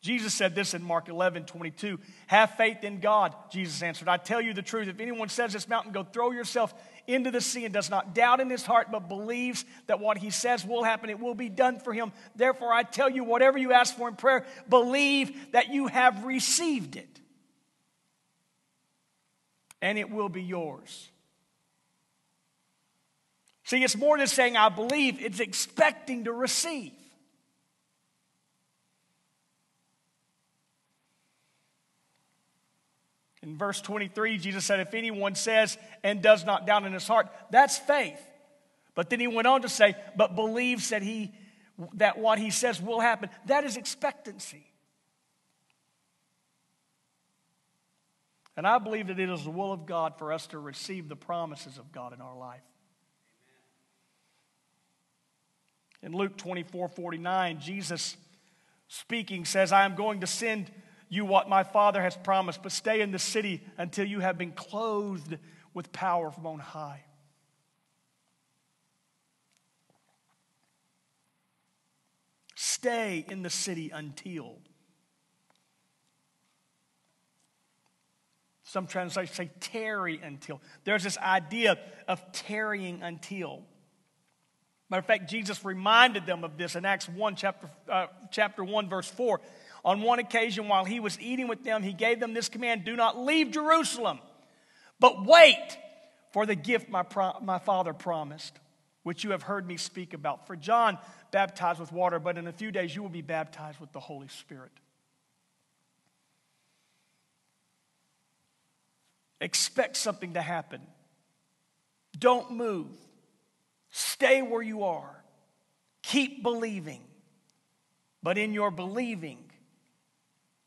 Jesus 0.00 0.32
said 0.32 0.54
this 0.54 0.74
in 0.74 0.82
Mark 0.82 1.08
11, 1.08 1.44
22. 1.44 1.98
Have 2.28 2.50
faith 2.52 2.84
in 2.84 3.00
God, 3.00 3.34
Jesus 3.50 3.82
answered. 3.82 4.06
I 4.06 4.16
tell 4.16 4.40
you 4.40 4.54
the 4.54 4.62
truth. 4.62 4.86
If 4.86 5.00
anyone 5.00 5.28
says 5.28 5.52
this 5.52 5.68
mountain, 5.68 5.90
go 5.90 6.04
throw 6.04 6.30
yourself 6.30 6.72
into 7.08 7.32
the 7.32 7.40
sea 7.40 7.64
and 7.64 7.74
does 7.74 7.90
not 7.90 8.14
doubt 8.14 8.40
in 8.40 8.48
his 8.48 8.64
heart, 8.64 8.88
but 8.92 9.08
believes 9.08 9.64
that 9.88 9.98
what 9.98 10.18
he 10.18 10.30
says 10.30 10.64
will 10.64 10.84
happen, 10.84 11.10
it 11.10 11.18
will 11.18 11.34
be 11.34 11.48
done 11.48 11.80
for 11.80 11.92
him. 11.92 12.12
Therefore, 12.36 12.72
I 12.72 12.84
tell 12.84 13.10
you, 13.10 13.24
whatever 13.24 13.58
you 13.58 13.72
ask 13.72 13.96
for 13.96 14.08
in 14.08 14.14
prayer, 14.14 14.46
believe 14.68 15.52
that 15.52 15.72
you 15.72 15.88
have 15.88 16.24
received 16.24 16.94
it, 16.94 17.20
and 19.82 19.98
it 19.98 20.10
will 20.10 20.28
be 20.28 20.42
yours. 20.42 21.08
See, 23.64 23.82
it's 23.82 23.96
more 23.96 24.16
than 24.16 24.28
saying, 24.28 24.56
I 24.56 24.68
believe, 24.68 25.20
it's 25.20 25.40
expecting 25.40 26.24
to 26.24 26.32
receive. 26.32 26.92
In 33.48 33.56
verse 33.56 33.80
23, 33.80 34.36
Jesus 34.36 34.66
said, 34.66 34.78
If 34.78 34.92
anyone 34.92 35.34
says 35.34 35.78
and 36.04 36.20
does 36.20 36.44
not 36.44 36.66
doubt 36.66 36.84
in 36.84 36.92
his 36.92 37.08
heart, 37.08 37.28
that's 37.50 37.78
faith. 37.78 38.20
But 38.94 39.08
then 39.08 39.20
he 39.20 39.26
went 39.26 39.46
on 39.46 39.62
to 39.62 39.70
say, 39.70 39.94
But 40.16 40.34
believes 40.34 40.90
that, 40.90 41.00
he, 41.00 41.32
that 41.94 42.18
what 42.18 42.38
he 42.38 42.50
says 42.50 42.78
will 42.78 43.00
happen. 43.00 43.30
That 43.46 43.64
is 43.64 43.78
expectancy. 43.78 44.66
And 48.54 48.66
I 48.66 48.76
believe 48.76 49.06
that 49.06 49.18
it 49.18 49.30
is 49.30 49.44
the 49.44 49.50
will 49.50 49.72
of 49.72 49.86
God 49.86 50.18
for 50.18 50.30
us 50.30 50.46
to 50.48 50.58
receive 50.58 51.08
the 51.08 51.16
promises 51.16 51.78
of 51.78 51.90
God 51.90 52.12
in 52.12 52.20
our 52.20 52.36
life. 52.36 52.60
In 56.02 56.12
Luke 56.12 56.36
24 56.36 56.88
49, 56.90 57.60
Jesus 57.60 58.18
speaking 58.88 59.46
says, 59.46 59.72
I 59.72 59.86
am 59.86 59.94
going 59.94 60.20
to 60.20 60.26
send 60.26 60.70
you 61.08 61.24
what 61.24 61.48
my 61.48 61.62
Father 61.62 62.02
has 62.02 62.16
promised, 62.16 62.62
but 62.62 62.72
stay 62.72 63.00
in 63.00 63.12
the 63.12 63.18
city 63.18 63.62
until 63.76 64.06
you 64.06 64.20
have 64.20 64.38
been 64.38 64.52
clothed 64.52 65.38
with 65.74 65.92
power 65.92 66.30
from 66.30 66.46
on 66.46 66.58
high. 66.58 67.04
Stay 72.54 73.24
in 73.28 73.42
the 73.42 73.50
city 73.50 73.90
until. 73.92 74.58
Some 78.64 78.86
translations 78.86 79.36
say 79.36 79.50
tarry 79.60 80.20
until. 80.22 80.60
There's 80.84 81.02
this 81.02 81.16
idea 81.18 81.78
of 82.06 82.20
tarrying 82.32 83.02
until. 83.02 83.62
Matter 84.90 85.00
of 85.00 85.06
fact, 85.06 85.30
Jesus 85.30 85.64
reminded 85.64 86.26
them 86.26 86.44
of 86.44 86.56
this 86.56 86.76
in 86.76 86.84
Acts 86.84 87.08
1, 87.08 87.36
chapter, 87.36 87.70
uh, 87.90 88.06
chapter 88.30 88.64
1, 88.64 88.88
verse 88.88 89.10
4. 89.10 89.40
On 89.84 90.02
one 90.02 90.18
occasion, 90.18 90.68
while 90.68 90.84
he 90.84 91.00
was 91.00 91.18
eating 91.20 91.48
with 91.48 91.64
them, 91.64 91.82
he 91.82 91.92
gave 91.92 92.20
them 92.20 92.34
this 92.34 92.48
command 92.48 92.84
Do 92.84 92.96
not 92.96 93.18
leave 93.18 93.50
Jerusalem, 93.50 94.18
but 94.98 95.24
wait 95.24 95.78
for 96.32 96.46
the 96.46 96.54
gift 96.54 96.88
my, 96.88 97.02
pro- 97.02 97.38
my 97.40 97.58
father 97.58 97.92
promised, 97.92 98.58
which 99.02 99.24
you 99.24 99.30
have 99.30 99.42
heard 99.42 99.66
me 99.66 99.76
speak 99.76 100.14
about. 100.14 100.46
For 100.46 100.56
John 100.56 100.98
baptized 101.30 101.80
with 101.80 101.92
water, 101.92 102.18
but 102.18 102.38
in 102.38 102.46
a 102.46 102.52
few 102.52 102.70
days 102.70 102.94
you 102.94 103.02
will 103.02 103.08
be 103.08 103.22
baptized 103.22 103.80
with 103.80 103.92
the 103.92 104.00
Holy 104.00 104.28
Spirit. 104.28 104.72
Expect 109.40 109.96
something 109.96 110.34
to 110.34 110.42
happen. 110.42 110.80
Don't 112.18 112.50
move. 112.50 112.88
Stay 113.90 114.42
where 114.42 114.62
you 114.62 114.82
are. 114.84 115.22
Keep 116.02 116.42
believing. 116.42 117.00
But 118.22 118.36
in 118.36 118.52
your 118.52 118.70
believing, 118.70 119.38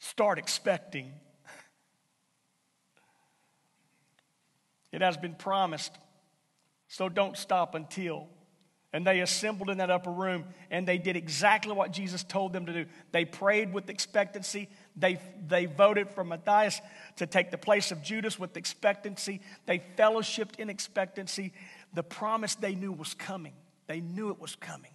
Start 0.02 0.40
expecting. 0.40 1.14
It 4.92 5.02
has 5.02 5.16
been 5.16 5.36
promised, 5.36 5.96
so 6.88 7.08
don't 7.08 7.38
stop 7.38 7.76
until. 7.76 8.28
And 8.94 9.06
they 9.06 9.22
assembled 9.22 9.70
in 9.70 9.78
that 9.78 9.92
upper 9.92 10.12
room 10.12 10.46
and 10.72 10.88
they 10.88 10.98
did 10.98 11.16
exactly 11.16 11.74
what 11.74 11.92
Jesus 11.92 12.24
told 12.24 12.52
them 12.52 12.66
to 12.66 12.74
do. 12.74 12.86
They 13.12 13.26
prayed 13.26 13.72
with 13.72 13.90
expectancy. 13.90 14.70
They, 14.98 15.22
they 15.48 15.68
voted 15.68 16.10
for 16.10 16.24
Matthias 16.24 16.82
to 17.18 17.28
take 17.28 17.52
the 17.52 17.58
place 17.58 17.92
of 17.92 18.02
Judas 18.02 18.40
with 18.40 18.58
expectancy. 18.58 19.40
They 19.68 19.84
fellowshipped 19.98 20.60
in 20.60 20.70
expectancy. 20.70 21.54
The 21.94 22.04
promise 22.04 22.56
they 22.56 22.74
knew 22.74 22.92
was 22.92 23.14
coming. 23.14 23.54
They 23.86 24.02
knew 24.02 24.32
it 24.32 24.42
was 24.42 24.56
coming. 24.56 24.92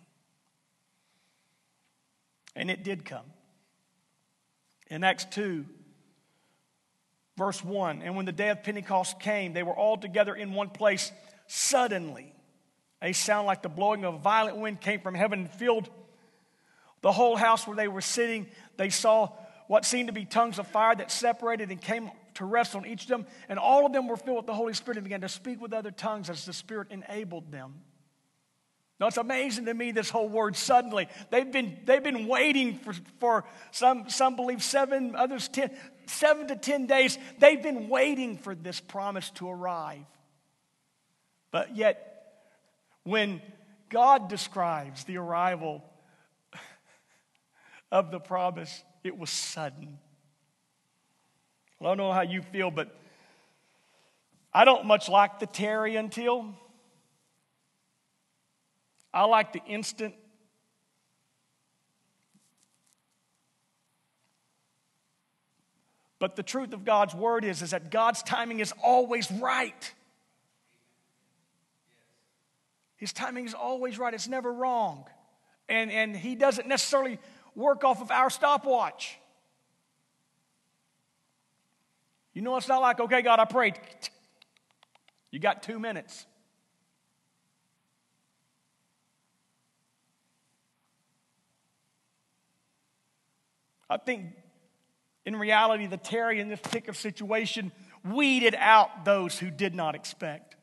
And 2.57 2.71
it 2.71 2.83
did 2.83 3.05
come. 3.05 3.25
In 4.89 5.03
Acts 5.03 5.25
2, 5.27 5.65
verse 7.37 7.63
1, 7.65 8.03
and 8.03 8.17
when 8.17 8.25
the 8.25 8.33
day 8.33 8.51
of 8.51 8.63
Pentecost 8.63 9.19
came, 9.19 9.53
they 9.53 9.63
were 9.63 9.75
all 9.75 9.97
together 9.97 10.35
in 10.35 10.53
one 10.53 10.71
place. 10.71 11.11
Suddenly, 11.49 12.33
a 13.03 13.13
sound 13.13 13.47
like 13.47 13.63
the 13.63 13.69
blowing 13.69 14.05
of 14.05 14.15
a 14.15 14.19
violent 14.19 14.57
wind 14.57 14.81
came 14.81 15.01
from 15.01 15.15
heaven 15.15 15.41
and 15.41 15.51
filled 15.51 15.89
the 17.03 17.13
whole 17.13 17.37
house 17.37 17.67
where 17.67 17.77
they 17.77 17.89
were 17.89 18.01
sitting. 18.01 18.47
They 18.77 18.91
saw 18.91 19.31
what 19.67 19.85
seemed 19.85 20.09
to 20.09 20.13
be 20.13 20.25
tongues 20.25 20.59
of 20.59 20.67
fire 20.67 20.95
that 20.95 21.11
separated 21.11 21.71
and 21.71 21.81
came 21.81 22.11
to 22.35 22.45
rest 22.45 22.75
on 22.75 22.87
each 22.87 23.03
of 23.03 23.09
them. 23.09 23.27
And 23.49 23.59
all 23.59 23.87
of 23.87 23.93
them 23.93 24.09
were 24.09 24.17
filled 24.17 24.39
with 24.39 24.47
the 24.47 24.55
Holy 24.55 24.75
Spirit 24.75 24.99
and 24.99 25.05
began 25.05 25.21
to 25.23 25.29
speak 25.29 25.61
with 25.61 25.73
other 25.73 25.91
tongues 25.91 26.31
as 26.31 26.45
the 26.45 26.53
Spirit 26.53 26.89
enabled 26.91 27.51
them. 27.51 27.75
Now, 28.99 29.09
it's 29.09 29.19
amazing 29.19 29.67
to 29.67 29.75
me, 29.75 29.93
this 29.93 30.09
whole 30.09 30.29
word 30.29 30.57
suddenly. 30.57 31.09
They've 31.31 31.51
been, 31.51 31.79
they've 31.85 32.03
been 32.03 32.27
waiting 32.27 32.79
for, 32.79 32.95
for 33.21 33.45
some, 33.71 34.09
some 34.09 34.37
believe 34.37 34.63
seven, 34.63 35.15
others 35.15 35.49
ten, 35.49 35.71
seven 36.07 36.49
to 36.49 36.57
10 36.57 36.87
days, 36.87 37.19
they've 37.39 37.63
been 37.63 37.89
waiting 37.89 38.39
for 38.39 38.55
this 38.55 38.81
promise 38.81 39.31
to 39.31 39.51
arrive. 39.51 40.05
But 41.51 41.77
yet, 41.77 42.13
when 43.05 43.43
God 43.91 44.29
describes 44.29 45.05
the 45.05 45.19
arrival 45.19 45.85
of 47.93 48.11
the 48.11 48.19
promise, 48.19 48.83
it 49.05 49.17
was 49.17 49.31
sudden. 49.31 49.99
I 51.81 51.85
don't 51.85 51.99
know 51.99 52.13
how 52.13 52.23
you 52.23 52.41
feel, 52.41 52.71
but 52.71 52.99
I 54.53 54.65
don't 54.65 54.87
much 54.87 55.09
like 55.11 55.39
the 55.39 55.47
tarry 55.47 55.97
until. 55.97 56.55
I 59.17 59.25
like 59.25 59.55
the 59.55 59.65
instant. 59.65 60.15
But 66.19 66.37
the 66.37 66.43
truth 66.43 66.75
of 66.75 66.85
God's 66.85 67.15
word 67.15 67.43
is, 67.43 67.63
is 67.63 67.71
that 67.71 67.91
God's 67.91 68.23
timing 68.23 68.61
is 68.61 68.75
always 68.85 69.33
right. 69.33 69.95
His 72.99 73.15
timing 73.15 73.47
is 73.47 73.55
always 73.55 73.99
right. 73.99 74.13
It's 74.13 74.29
never 74.29 74.53
wrong. 74.53 75.07
And, 75.67 75.91
and 75.91 76.15
he 76.15 76.35
doesn't 76.35 76.69
necessarily 76.69 77.19
work 77.55 77.85
off 77.85 78.03
of 78.03 78.11
our 78.11 78.29
stopwatch. 78.29 79.19
You 82.35 82.43
know, 82.43 82.59
it's 82.59 82.69
not 82.69 82.83
like, 82.83 83.01
okay, 83.01 83.23
God, 83.23 83.41
I 83.41 83.47
prayed. 83.47 83.81
You 85.31 85.39
got 85.39 85.63
two 85.63 85.79
minutes. 85.79 86.27
I 93.89 93.97
think 93.97 94.27
in 95.25 95.37
reality, 95.37 95.87
the 95.87 95.97
tarry 95.97 96.41
in 96.41 96.49
this 96.49 96.61
particular 96.61 96.95
situation 96.95 97.73
weeded 98.05 98.55
out 98.57 99.05
those 99.05 99.39
who 99.39 99.51
did 99.51 99.75
not 99.75 99.95
expect. 99.95 100.57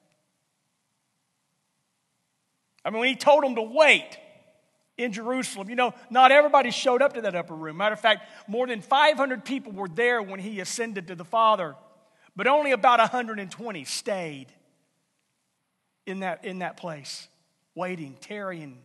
I 2.85 2.89
mean, 2.89 2.99
when 2.99 3.09
he 3.09 3.15
told 3.15 3.43
them 3.43 3.55
to 3.55 3.61
wait, 3.61 4.17
in 4.97 5.11
Jerusalem. 5.11 5.69
You 5.69 5.75
know, 5.75 5.93
not 6.09 6.31
everybody 6.31 6.71
showed 6.71 7.01
up 7.01 7.13
to 7.13 7.21
that 7.21 7.35
upper 7.35 7.55
room. 7.55 7.77
Matter 7.77 7.93
of 7.93 7.99
fact, 7.99 8.29
more 8.47 8.67
than 8.67 8.81
500 8.81 9.45
people 9.45 9.71
were 9.71 9.87
there 9.87 10.21
when 10.21 10.39
he 10.39 10.59
ascended 10.59 11.07
to 11.07 11.15
the 11.15 11.25
Father, 11.25 11.75
but 12.35 12.47
only 12.47 12.71
about 12.71 12.99
120 12.99 13.83
stayed 13.85 14.47
in 16.05 16.19
that, 16.19 16.45
in 16.45 16.59
that 16.59 16.77
place, 16.77 17.27
waiting, 17.75 18.15
tarrying, 18.19 18.79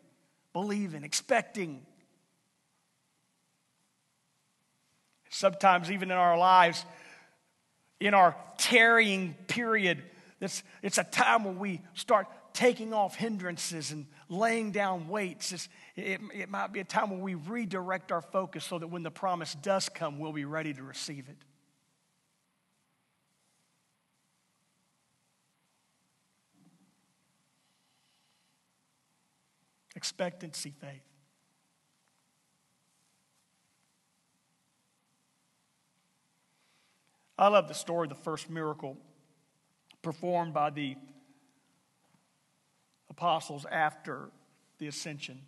believing, 0.52 1.04
expecting. 1.04 1.84
Sometimes, 5.30 5.90
even 5.90 6.10
in 6.10 6.16
our 6.16 6.38
lives, 6.38 6.84
in 8.00 8.14
our 8.14 8.36
tarrying 8.56 9.34
period, 9.46 10.02
it's, 10.40 10.62
it's 10.82 10.98
a 10.98 11.04
time 11.04 11.44
when 11.44 11.58
we 11.58 11.80
start 11.94 12.26
taking 12.52 12.92
off 12.92 13.14
hindrances 13.14 13.92
and 13.92 14.06
laying 14.28 14.72
down 14.72 15.08
weights. 15.08 15.52
It's, 15.52 15.68
it, 15.96 16.20
it 16.34 16.48
might 16.48 16.72
be 16.72 16.80
a 16.80 16.84
time 16.84 17.10
where 17.10 17.20
we 17.20 17.34
redirect 17.34 18.12
our 18.12 18.22
focus 18.22 18.64
so 18.64 18.78
that 18.78 18.88
when 18.88 19.02
the 19.02 19.10
promise 19.10 19.54
does 19.54 19.88
come, 19.88 20.18
we'll 20.18 20.32
be 20.32 20.44
ready 20.44 20.72
to 20.74 20.82
receive 20.82 21.28
it. 21.28 21.36
Expectancy 29.96 30.72
faith. 30.80 31.07
I 37.38 37.46
love 37.48 37.68
the 37.68 37.74
story 37.74 38.06
of 38.06 38.08
the 38.08 38.22
first 38.22 38.50
miracle 38.50 38.96
performed 40.02 40.52
by 40.52 40.70
the 40.70 40.96
apostles 43.08 43.64
after 43.70 44.30
the 44.78 44.88
ascension. 44.88 45.40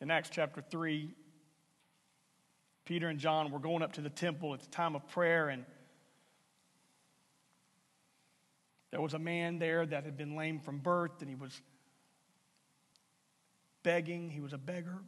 In 0.00 0.10
Acts 0.10 0.30
chapter 0.30 0.64
3, 0.68 1.14
Peter 2.84 3.06
and 3.06 3.20
John 3.20 3.52
were 3.52 3.60
going 3.60 3.84
up 3.84 3.92
to 3.92 4.00
the 4.00 4.10
temple 4.10 4.52
at 4.52 4.60
the 4.60 4.70
time 4.70 4.96
of 4.96 5.06
prayer, 5.08 5.48
and 5.48 5.64
there 8.90 9.00
was 9.00 9.14
a 9.14 9.18
man 9.18 9.60
there 9.60 9.86
that 9.86 10.04
had 10.04 10.16
been 10.16 10.34
lame 10.34 10.58
from 10.58 10.78
birth, 10.78 11.20
and 11.20 11.28
he 11.28 11.36
was 11.36 11.60
begging. 13.84 14.28
He 14.28 14.40
was 14.40 14.52
a 14.52 14.58
beggar. 14.58 14.98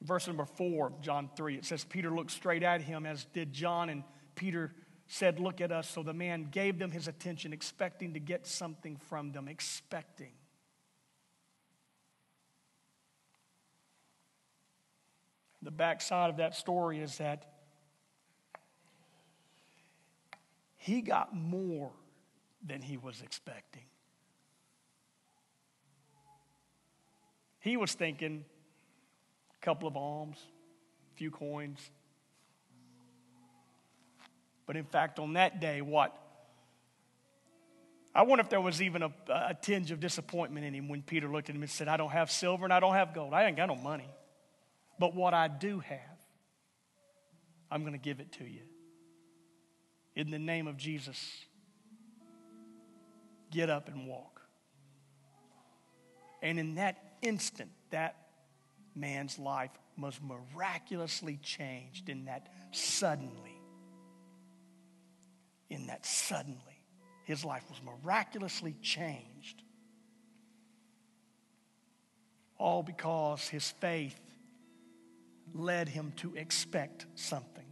Verse 0.00 0.26
number 0.26 0.44
four 0.44 0.88
of 0.88 1.00
John 1.00 1.28
3, 1.36 1.56
it 1.56 1.64
says, 1.64 1.84
Peter 1.84 2.10
looked 2.10 2.30
straight 2.30 2.62
at 2.62 2.82
him, 2.82 3.04
as 3.04 3.24
did 3.32 3.52
John, 3.52 3.88
and 3.88 4.04
Peter 4.36 4.72
said, 5.08 5.40
Look 5.40 5.60
at 5.60 5.72
us. 5.72 5.88
So 5.88 6.02
the 6.02 6.12
man 6.12 6.48
gave 6.50 6.78
them 6.78 6.92
his 6.92 7.08
attention, 7.08 7.52
expecting 7.52 8.14
to 8.14 8.20
get 8.20 8.46
something 8.46 8.96
from 8.96 9.32
them, 9.32 9.48
expecting. 9.48 10.32
The 15.62 15.72
backside 15.72 16.30
of 16.30 16.36
that 16.36 16.54
story 16.54 17.00
is 17.00 17.18
that 17.18 17.54
he 20.76 21.00
got 21.00 21.34
more 21.34 21.90
than 22.64 22.80
he 22.80 22.96
was 22.96 23.20
expecting. 23.22 23.82
He 27.58 27.76
was 27.76 27.94
thinking 27.94 28.44
a 29.60 29.64
couple 29.64 29.88
of 29.88 29.96
alms, 29.96 30.38
a 31.12 31.16
few 31.16 31.30
coins, 31.30 31.90
but 34.68 34.76
in 34.76 34.84
fact, 34.84 35.18
on 35.18 35.32
that 35.32 35.60
day, 35.60 35.80
what? 35.80 36.14
I 38.14 38.22
wonder 38.22 38.42
if 38.42 38.50
there 38.50 38.60
was 38.60 38.82
even 38.82 39.02
a, 39.02 39.10
a 39.30 39.56
tinge 39.60 39.90
of 39.90 39.98
disappointment 39.98 40.66
in 40.66 40.74
him 40.74 40.88
when 40.90 41.00
Peter 41.00 41.26
looked 41.26 41.48
at 41.48 41.56
him 41.56 41.62
and 41.62 41.70
said, 41.70 41.88
I 41.88 41.96
don't 41.96 42.10
have 42.10 42.30
silver 42.30 42.64
and 42.64 42.72
I 42.72 42.78
don't 42.78 42.92
have 42.92 43.14
gold. 43.14 43.32
I 43.32 43.44
ain't 43.44 43.56
got 43.56 43.68
no 43.68 43.76
money. 43.76 44.10
But 44.98 45.14
what 45.14 45.32
I 45.32 45.48
do 45.48 45.78
have, 45.78 46.18
I'm 47.70 47.80
going 47.80 47.94
to 47.94 47.98
give 47.98 48.20
it 48.20 48.30
to 48.32 48.44
you. 48.44 48.60
In 50.14 50.30
the 50.30 50.38
name 50.38 50.66
of 50.66 50.76
Jesus, 50.76 51.46
get 53.50 53.70
up 53.70 53.88
and 53.88 54.06
walk. 54.06 54.42
And 56.42 56.58
in 56.58 56.74
that 56.74 57.14
instant, 57.22 57.70
that 57.88 58.16
man's 58.98 59.38
life 59.38 59.70
was 59.98 60.18
miraculously 60.22 61.38
changed 61.42 62.08
in 62.08 62.26
that 62.26 62.48
suddenly 62.72 63.58
in 65.70 65.86
that 65.88 66.04
suddenly 66.06 66.84
his 67.24 67.44
life 67.44 67.64
was 67.68 67.80
miraculously 67.82 68.74
changed. 68.80 69.62
All 72.58 72.82
because 72.82 73.46
his 73.48 73.70
faith 73.72 74.18
led 75.54 75.88
him 75.88 76.12
to 76.16 76.34
expect 76.34 77.06
something. 77.14 77.66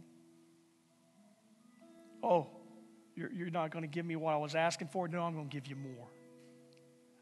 Oh, 2.23 2.47
you're, 3.15 3.31
you're 3.31 3.49
not 3.49 3.71
going 3.71 3.83
to 3.83 3.89
give 3.89 4.05
me 4.05 4.15
what 4.15 4.33
I 4.33 4.37
was 4.37 4.55
asking 4.55 4.89
for? 4.89 5.07
No, 5.07 5.23
I'm 5.23 5.33
going 5.33 5.49
to 5.49 5.53
give 5.53 5.67
you 5.67 5.75
more. 5.75 6.07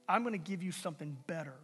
I'm 0.07 0.23
going 0.23 0.33
to 0.33 0.37
give 0.37 0.61
you 0.61 0.71
something 0.71 1.17
better. 1.27 1.55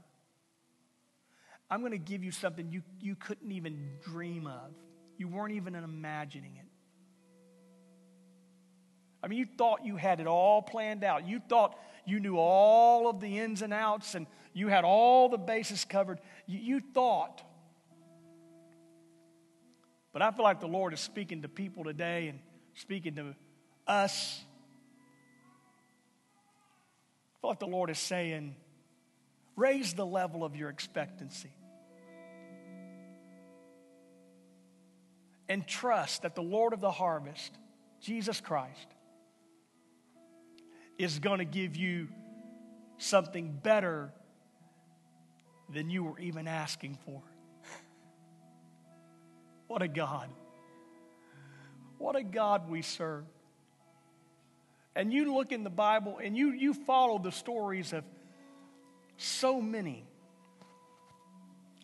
I'm 1.72 1.80
going 1.80 1.94
to 1.94 1.98
give 1.98 2.22
you 2.22 2.32
something 2.32 2.70
you, 2.70 2.84
you 3.00 3.16
couldn't 3.16 3.50
even 3.54 3.92
dream 4.04 4.46
of. 4.46 4.74
You 5.18 5.30
weren't 5.30 5.54
even 5.54 5.74
imagining 5.74 6.58
it. 6.58 6.66
I 9.24 9.28
mean, 9.28 9.40
you 9.40 9.48
thought 9.58 9.86
you 9.86 9.96
had 9.96 10.20
it 10.20 10.28
all 10.28 10.62
planned 10.62 11.06
out. 11.06 11.26
You 11.26 11.40
thought 11.40 11.80
you 12.06 12.20
knew 12.20 12.36
all 12.38 13.10
of 13.10 13.22
the 13.22 13.40
ins 13.40 13.62
and 13.62 13.74
outs 13.74 14.16
and 14.16 14.28
you 14.54 14.68
had 14.68 14.84
all 14.84 15.30
the 15.30 15.38
bases 15.38 15.86
covered. 15.86 16.20
You, 16.46 16.60
you 16.60 16.80
thought. 16.94 17.42
But 20.12 20.22
I 20.22 20.32
feel 20.32 20.44
like 20.44 20.60
the 20.60 20.68
Lord 20.68 20.92
is 20.92 21.00
speaking 21.00 21.44
to 21.44 21.48
people 21.48 21.86
today 21.86 22.28
and 22.28 22.40
speaking 22.74 23.16
to 23.16 23.36
us. 23.88 24.44
I 27.38 27.42
feel 27.42 27.50
like 27.52 27.60
the 27.60 27.68
Lord 27.68 27.90
is 27.90 28.00
saying, 28.00 28.56
raise 29.56 29.94
the 29.94 30.06
level 30.06 30.44
of 30.44 30.58
your 30.58 30.70
expectancy. 30.70 31.52
And 35.52 35.68
trust 35.68 36.22
that 36.22 36.34
the 36.34 36.42
Lord 36.42 36.72
of 36.72 36.80
the 36.80 36.92
harvest, 36.92 37.52
Jesus 38.00 38.40
Christ, 38.40 38.88
is 40.98 41.20
going 41.20 41.40
to 41.40 41.46
give 41.46 41.76
you 41.76 42.08
something 42.98 43.60
better 43.62 44.14
than 45.68 45.90
you 45.90 46.06
were 46.06 46.20
even 46.20 46.48
asking 46.48 46.98
for. 47.06 47.22
What 49.68 49.82
a 49.82 49.90
God. 49.90 50.30
What 51.98 52.16
a 52.16 52.24
God 52.24 52.70
we 52.70 52.82
serve. 52.82 53.26
And 54.96 55.12
you 55.12 55.36
look 55.36 55.52
in 55.52 55.66
the 55.66 55.70
Bible 55.70 56.18
and 56.24 56.38
you, 56.38 56.52
you 56.52 56.74
follow 56.74 57.20
the 57.20 57.34
stories 57.34 57.92
of 57.92 58.06
so 59.18 59.62
many 59.62 60.06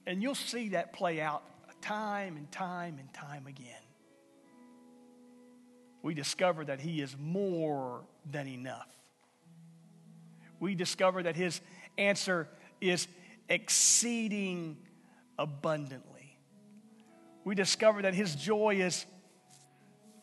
And 0.07 0.23
you'll 0.23 0.35
see 0.35 0.69
that 0.69 0.93
play 0.93 1.19
out 1.19 1.43
time 1.81 2.37
and 2.37 2.51
time 2.51 2.97
and 2.99 3.13
time 3.13 3.47
again. 3.47 3.73
We 6.01 6.13
discover 6.13 6.65
that 6.65 6.79
He 6.79 7.01
is 7.01 7.15
more 7.19 8.01
than 8.29 8.47
enough. 8.47 8.87
We 10.59 10.75
discover 10.75 11.23
that 11.23 11.35
His 11.35 11.59
answer 11.97 12.47
is 12.79 13.07
exceeding 13.49 14.77
abundantly. 15.37 16.37
We 17.43 17.55
discover 17.55 18.01
that 18.03 18.13
His 18.13 18.35
joy 18.35 18.75
is 18.81 19.05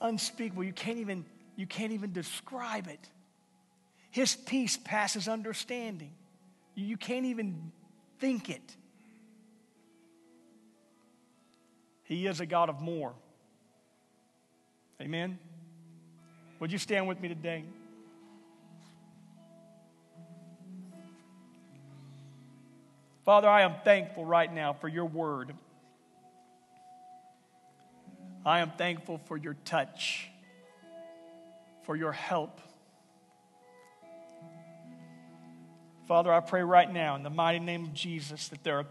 unspeakable. 0.01 0.65
You 0.65 0.73
can't 0.73 0.99
even, 0.99 1.25
you 1.57 1.67
can't 1.67 1.93
even 1.93 2.13
describe 2.13 2.89
it. 2.89 3.11
His 4.11 4.37
peace 4.37 4.77
passes 4.77 5.27
understanding. 5.27 6.13
You 6.75 6.97
can't 6.97 7.27
even 7.27 7.73
think 8.21 8.49
it. 8.49 8.77
He 12.05 12.27
is 12.27 12.41
a 12.41 12.47
God 12.47 12.69
of 12.69 12.81
more. 12.81 13.13
Amen. 15.01 15.39
Would 16.61 16.71
you 16.71 16.79
stand 16.79 17.09
with 17.09 17.21
me 17.21 17.29
today? 17.29 17.65
Father, 23.25 23.49
I 23.49 23.63
am 23.63 23.75
thankful 23.85 24.25
right 24.25 24.53
now 24.53 24.75
for 24.75 24.87
your 24.87 25.07
word. 25.07 25.55
I 28.45 28.61
am 28.61 28.71
thankful 28.73 29.19
for 29.25 29.39
your 29.39 29.57
touch, 29.65 30.29
for 31.85 31.97
your 31.97 32.13
help. 32.13 32.61
Father, 36.07 36.31
I 36.31 36.41
pray 36.41 36.63
right 36.63 36.93
now 36.93 37.17
in 37.17 37.23
the 37.23 37.31
mighty 37.31 37.61
name 37.61 37.85
of 37.85 37.95
Jesus 37.95 38.49
that 38.49 38.63
there 38.63 38.81
are 38.81 38.87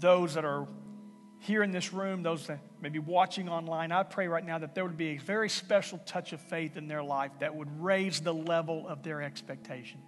those 0.00 0.34
that 0.34 0.46
are 0.46 0.66
here 1.44 1.62
in 1.62 1.72
this 1.72 1.92
room, 1.92 2.22
those 2.22 2.46
that 2.46 2.58
may 2.80 2.88
be 2.88 2.98
watching 2.98 3.50
online, 3.50 3.92
I 3.92 4.02
pray 4.02 4.28
right 4.28 4.44
now 4.44 4.56
that 4.58 4.74
there 4.74 4.82
would 4.82 4.96
be 4.96 5.08
a 5.10 5.16
very 5.18 5.50
special 5.50 5.98
touch 6.06 6.32
of 6.32 6.40
faith 6.40 6.78
in 6.78 6.88
their 6.88 7.02
life 7.02 7.32
that 7.40 7.54
would 7.54 7.68
raise 7.82 8.20
the 8.20 8.32
level 8.32 8.88
of 8.88 9.02
their 9.02 9.20
expectation. 9.20 10.00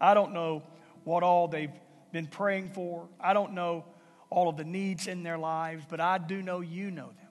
I 0.00 0.14
don't 0.14 0.32
know 0.32 0.64
what 1.04 1.22
all 1.22 1.46
they've 1.46 1.70
been 2.10 2.26
praying 2.26 2.70
for. 2.70 3.08
I 3.20 3.32
don't 3.32 3.52
know 3.52 3.84
all 4.28 4.48
of 4.48 4.56
the 4.56 4.64
needs 4.64 5.06
in 5.06 5.22
their 5.22 5.38
lives, 5.38 5.84
but 5.88 6.00
I 6.00 6.18
do 6.18 6.42
know 6.42 6.60
you 6.60 6.90
know 6.90 7.06
them. 7.06 7.28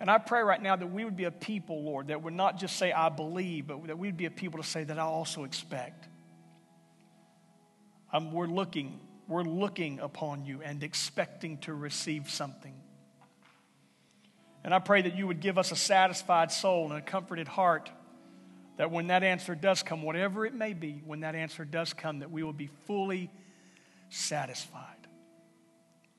And 0.00 0.10
I 0.10 0.18
pray 0.18 0.42
right 0.42 0.60
now 0.60 0.74
that 0.74 0.88
we 0.88 1.04
would 1.04 1.16
be 1.16 1.24
a 1.24 1.30
people, 1.30 1.84
Lord, 1.84 2.08
that 2.08 2.22
would 2.22 2.34
not 2.34 2.58
just 2.58 2.76
say, 2.76 2.92
I 2.92 3.08
believe, 3.08 3.68
but 3.68 3.86
that 3.86 3.98
we'd 3.98 4.16
be 4.16 4.26
a 4.26 4.32
people 4.32 4.60
to 4.60 4.68
say 4.68 4.82
that 4.82 4.98
I 4.98 5.02
also 5.02 5.44
expect. 5.44 6.08
We're 8.32 8.46
looking, 8.46 8.98
we're 9.28 9.42
looking 9.42 9.98
upon 10.00 10.44
you 10.44 10.62
and 10.62 10.82
expecting 10.82 11.58
to 11.58 11.74
receive 11.74 12.30
something. 12.30 12.74
And 14.64 14.74
I 14.74 14.78
pray 14.78 15.02
that 15.02 15.16
you 15.16 15.26
would 15.26 15.40
give 15.40 15.58
us 15.58 15.70
a 15.72 15.76
satisfied 15.76 16.50
soul 16.50 16.90
and 16.90 16.98
a 16.98 17.00
comforted 17.00 17.48
heart 17.48 17.90
that 18.76 18.90
when 18.90 19.06
that 19.06 19.22
answer 19.22 19.54
does 19.54 19.82
come, 19.82 20.02
whatever 20.02 20.44
it 20.44 20.54
may 20.54 20.72
be, 20.72 21.02
when 21.04 21.20
that 21.20 21.34
answer 21.34 21.64
does 21.64 21.92
come, 21.92 22.18
that 22.18 22.30
we 22.30 22.42
will 22.42 22.52
be 22.52 22.68
fully 22.86 23.30
satisfied 24.10 24.82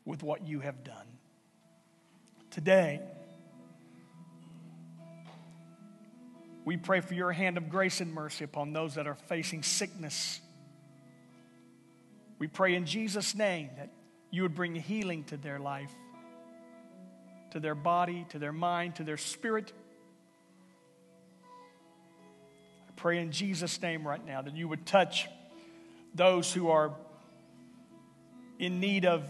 with 0.06 0.24
what 0.24 0.48
you 0.48 0.60
have 0.62 0.84
done. 0.84 1.06
Today, 2.50 3.02
we 6.65 6.78
pray 6.78 7.02
for 7.02 7.13
your 7.13 7.32
hand 7.32 7.58
of 7.58 7.70
grace 7.70 8.02
and 8.02 8.13
mercy 8.13 8.43
upon 8.43 8.74
those 8.74 8.96
that 8.96 9.08
are 9.08 9.15
facing 9.15 9.63
sickness. 9.63 10.41
We 12.39 12.47
pray 12.47 12.76
in 12.76 12.86
Jesus' 12.86 13.36
name 13.36 13.69
that 13.78 13.89
you 14.30 14.43
would 14.43 14.56
bring 14.56 14.76
healing 14.76 15.23
to 15.26 15.38
their 15.38 15.60
life, 15.60 15.91
to 17.52 17.60
their 17.60 17.76
body, 17.76 18.26
to 18.30 18.39
their 18.39 18.54
mind, 18.54 18.95
to 18.95 19.04
their 19.04 19.17
spirit. 19.17 19.73
I 22.88 22.91
pray 22.95 23.19
in 23.19 23.32
Jesus' 23.32 23.82
name 23.82 24.08
right 24.08 24.23
now 24.23 24.41
that 24.41 24.56
you 24.56 24.67
would 24.67 24.86
touch 24.86 25.28
those 26.13 26.54
who 26.54 26.69
are 26.69 26.93
in 28.60 28.80
need 28.80 29.06
of 29.06 29.23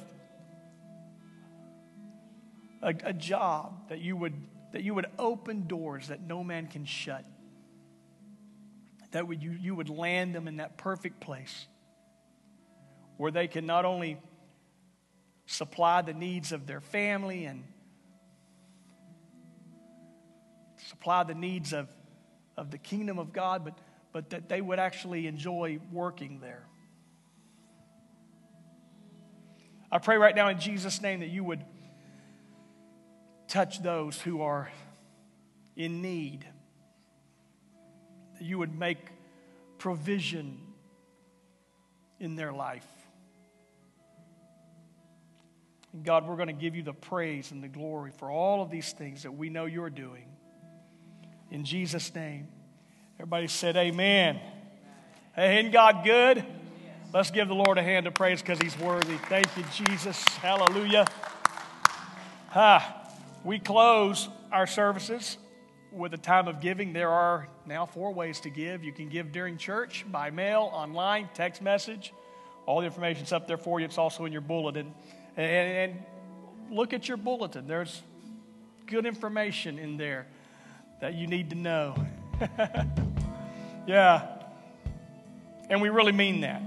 a, 2.81 2.93
a 3.03 3.13
job, 3.13 3.89
that 3.89 3.99
you, 3.99 4.17
would, 4.17 4.33
that 4.73 4.83
you 4.83 4.93
would 4.93 5.07
open 5.17 5.67
doors 5.67 6.09
that 6.09 6.21
no 6.21 6.43
man 6.43 6.67
can 6.67 6.85
shut, 6.85 7.25
that 9.11 9.27
would, 9.27 9.41
you, 9.41 9.51
you 9.51 9.75
would 9.75 9.89
land 9.89 10.35
them 10.35 10.47
in 10.47 10.57
that 10.57 10.77
perfect 10.77 11.21
place 11.21 11.67
where 13.17 13.31
they 13.31 13.47
can 13.47 13.65
not 13.65 13.85
only 13.85 14.17
supply 15.45 16.01
the 16.01 16.13
needs 16.13 16.51
of 16.51 16.67
their 16.67 16.81
family 16.81 17.45
and 17.45 17.63
supply 20.87 21.23
the 21.23 21.35
needs 21.35 21.73
of, 21.73 21.89
of 22.55 22.71
the 22.71 22.77
kingdom 22.77 23.17
of 23.19 23.33
God, 23.33 23.65
but, 23.65 23.77
but 24.13 24.29
that 24.29 24.49
they 24.49 24.61
would 24.61 24.79
actually 24.79 25.27
enjoy 25.27 25.79
working 25.91 26.39
there. 26.39 26.63
I 29.91 29.99
pray 29.99 30.17
right 30.17 30.35
now 30.35 30.49
in 30.49 30.59
Jesus' 30.59 31.01
name 31.01 31.21
that 31.21 31.29
you 31.29 31.43
would 31.43 31.63
touch 33.47 33.81
those 33.81 34.19
who 34.21 34.41
are 34.41 34.69
in 35.77 36.01
need, 36.01 36.45
that 38.37 38.43
you 38.43 38.57
would 38.57 38.77
make 38.77 38.97
provision 39.77 40.59
in 42.19 42.35
their 42.35 42.51
life. 42.51 42.96
And 45.97 46.05
God, 46.05 46.27
we're 46.27 46.35
going 46.35 46.45
to 46.45 46.53
give 46.53 46.75
you 46.75 46.83
the 46.83 46.93
praise 46.93 47.51
and 47.51 47.63
the 47.63 47.67
glory 47.67 48.11
for 48.11 48.29
all 48.29 48.61
of 48.61 48.69
these 48.69 48.93
things 48.93 49.23
that 49.23 49.31
we 49.31 49.49
know 49.49 49.65
you're 49.65 49.89
doing. 49.89 50.25
In 51.49 51.65
Jesus' 51.65 52.13
name. 52.13 52.49
Everybody 53.15 53.47
said, 53.47 53.75
Amen. 53.75 54.39
Hey, 55.35 55.57
isn't 55.57 55.71
God 55.71 56.05
good? 56.05 56.45
Let's 57.11 57.31
give 57.31 57.47
the 57.47 57.55
Lord 57.55 57.79
a 57.79 57.81
hand 57.81 58.05
of 58.05 58.13
praise 58.13 58.43
because 58.43 58.59
he's 58.59 58.77
worthy. 58.77 59.17
Thank 59.27 59.47
you, 59.57 59.63
Jesus. 59.73 60.23
Hallelujah. 60.35 61.07
Ah, 62.53 63.09
we 63.43 63.57
close 63.57 64.29
our 64.51 64.67
services 64.67 65.39
with 65.91 66.13
a 66.13 66.17
time 66.19 66.47
of 66.47 66.61
giving. 66.61 66.93
There 66.93 67.09
are 67.09 67.47
now 67.65 67.87
four 67.87 68.13
ways 68.13 68.39
to 68.41 68.51
give. 68.51 68.83
You 68.83 68.93
can 68.93 69.09
give 69.09 69.31
during 69.31 69.57
church, 69.57 70.05
by 70.11 70.29
mail, 70.29 70.69
online, 70.71 71.27
text 71.33 71.63
message. 71.63 72.13
All 72.67 72.81
the 72.81 72.85
information's 72.85 73.31
up 73.31 73.47
there 73.47 73.57
for 73.57 73.79
you. 73.79 73.87
It's 73.87 73.97
also 73.97 74.25
in 74.25 74.31
your 74.31 74.41
bulletin. 74.41 74.93
And, 75.37 75.91
and 75.91 76.03
look 76.71 76.93
at 76.93 77.07
your 77.07 77.17
bulletin. 77.17 77.67
There's 77.67 78.01
good 78.87 79.05
information 79.05 79.77
in 79.77 79.97
there 79.97 80.27
that 80.99 81.13
you 81.13 81.27
need 81.27 81.51
to 81.51 81.55
know. 81.55 81.95
yeah. 83.87 84.27
And 85.69 85.81
we 85.81 85.89
really 85.89 86.11
mean 86.11 86.41
that. 86.41 86.61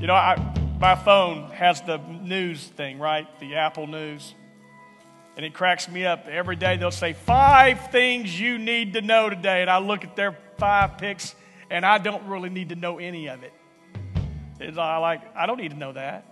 You 0.00 0.08
know, 0.08 0.14
I, 0.14 0.36
my 0.80 0.96
phone 0.96 1.50
has 1.52 1.80
the 1.82 1.98
news 1.98 2.64
thing, 2.64 2.98
right? 2.98 3.26
The 3.38 3.54
Apple 3.54 3.86
News. 3.86 4.34
And 5.36 5.44
it 5.46 5.54
cracks 5.54 5.88
me 5.88 6.04
up. 6.04 6.26
Every 6.26 6.56
day 6.56 6.76
they'll 6.76 6.90
say, 6.90 7.12
Five 7.12 7.90
things 7.90 8.38
you 8.38 8.58
need 8.58 8.94
to 8.94 9.00
know 9.00 9.30
today. 9.30 9.62
And 9.62 9.70
I 9.70 9.78
look 9.78 10.04
at 10.04 10.16
their 10.16 10.36
five 10.58 10.98
picks, 10.98 11.34
and 11.70 11.84
I 11.84 11.98
don't 11.98 12.26
really 12.26 12.50
need 12.50 12.68
to 12.70 12.76
know 12.76 12.98
any 12.98 13.28
of 13.28 13.42
it. 13.42 13.52
It's 14.60 14.76
like, 14.76 15.22
I 15.36 15.46
don't 15.46 15.58
need 15.58 15.72
to 15.72 15.76
know 15.76 15.92
that. 15.92 16.24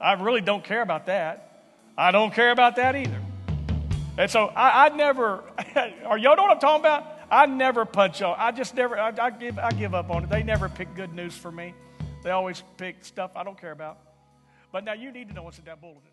I 0.00 0.14
really 0.14 0.40
don't 0.40 0.64
care 0.64 0.82
about 0.82 1.06
that. 1.06 1.64
I 1.96 2.10
don't 2.10 2.32
care 2.32 2.50
about 2.50 2.76
that 2.76 2.96
either. 2.96 3.20
And 4.16 4.30
so 4.30 4.46
I, 4.46 4.86
I 4.86 4.88
never, 4.96 5.44
are 6.06 6.18
y'all 6.18 6.36
know 6.36 6.42
what 6.42 6.52
I'm 6.52 6.58
talking 6.58 6.80
about? 6.80 7.06
I 7.30 7.46
never 7.46 7.84
punch 7.84 8.22
on. 8.22 8.34
I 8.38 8.50
just 8.50 8.74
never, 8.74 8.98
I, 8.98 9.12
I, 9.20 9.30
give, 9.30 9.58
I 9.58 9.70
give 9.70 9.94
up 9.94 10.10
on 10.10 10.24
it. 10.24 10.30
They 10.30 10.42
never 10.42 10.68
pick 10.68 10.94
good 10.94 11.12
news 11.12 11.36
for 11.36 11.52
me. 11.52 11.74
They 12.22 12.30
always 12.30 12.62
pick 12.76 13.04
stuff 13.04 13.30
I 13.36 13.44
don't 13.44 13.58
care 13.60 13.72
about. 13.72 13.98
But 14.72 14.84
now 14.84 14.94
you 14.94 15.12
need 15.12 15.28
to 15.28 15.34
know 15.34 15.42
what's 15.42 15.58
in 15.58 15.64
that 15.66 15.80
bulletin. 15.80 16.10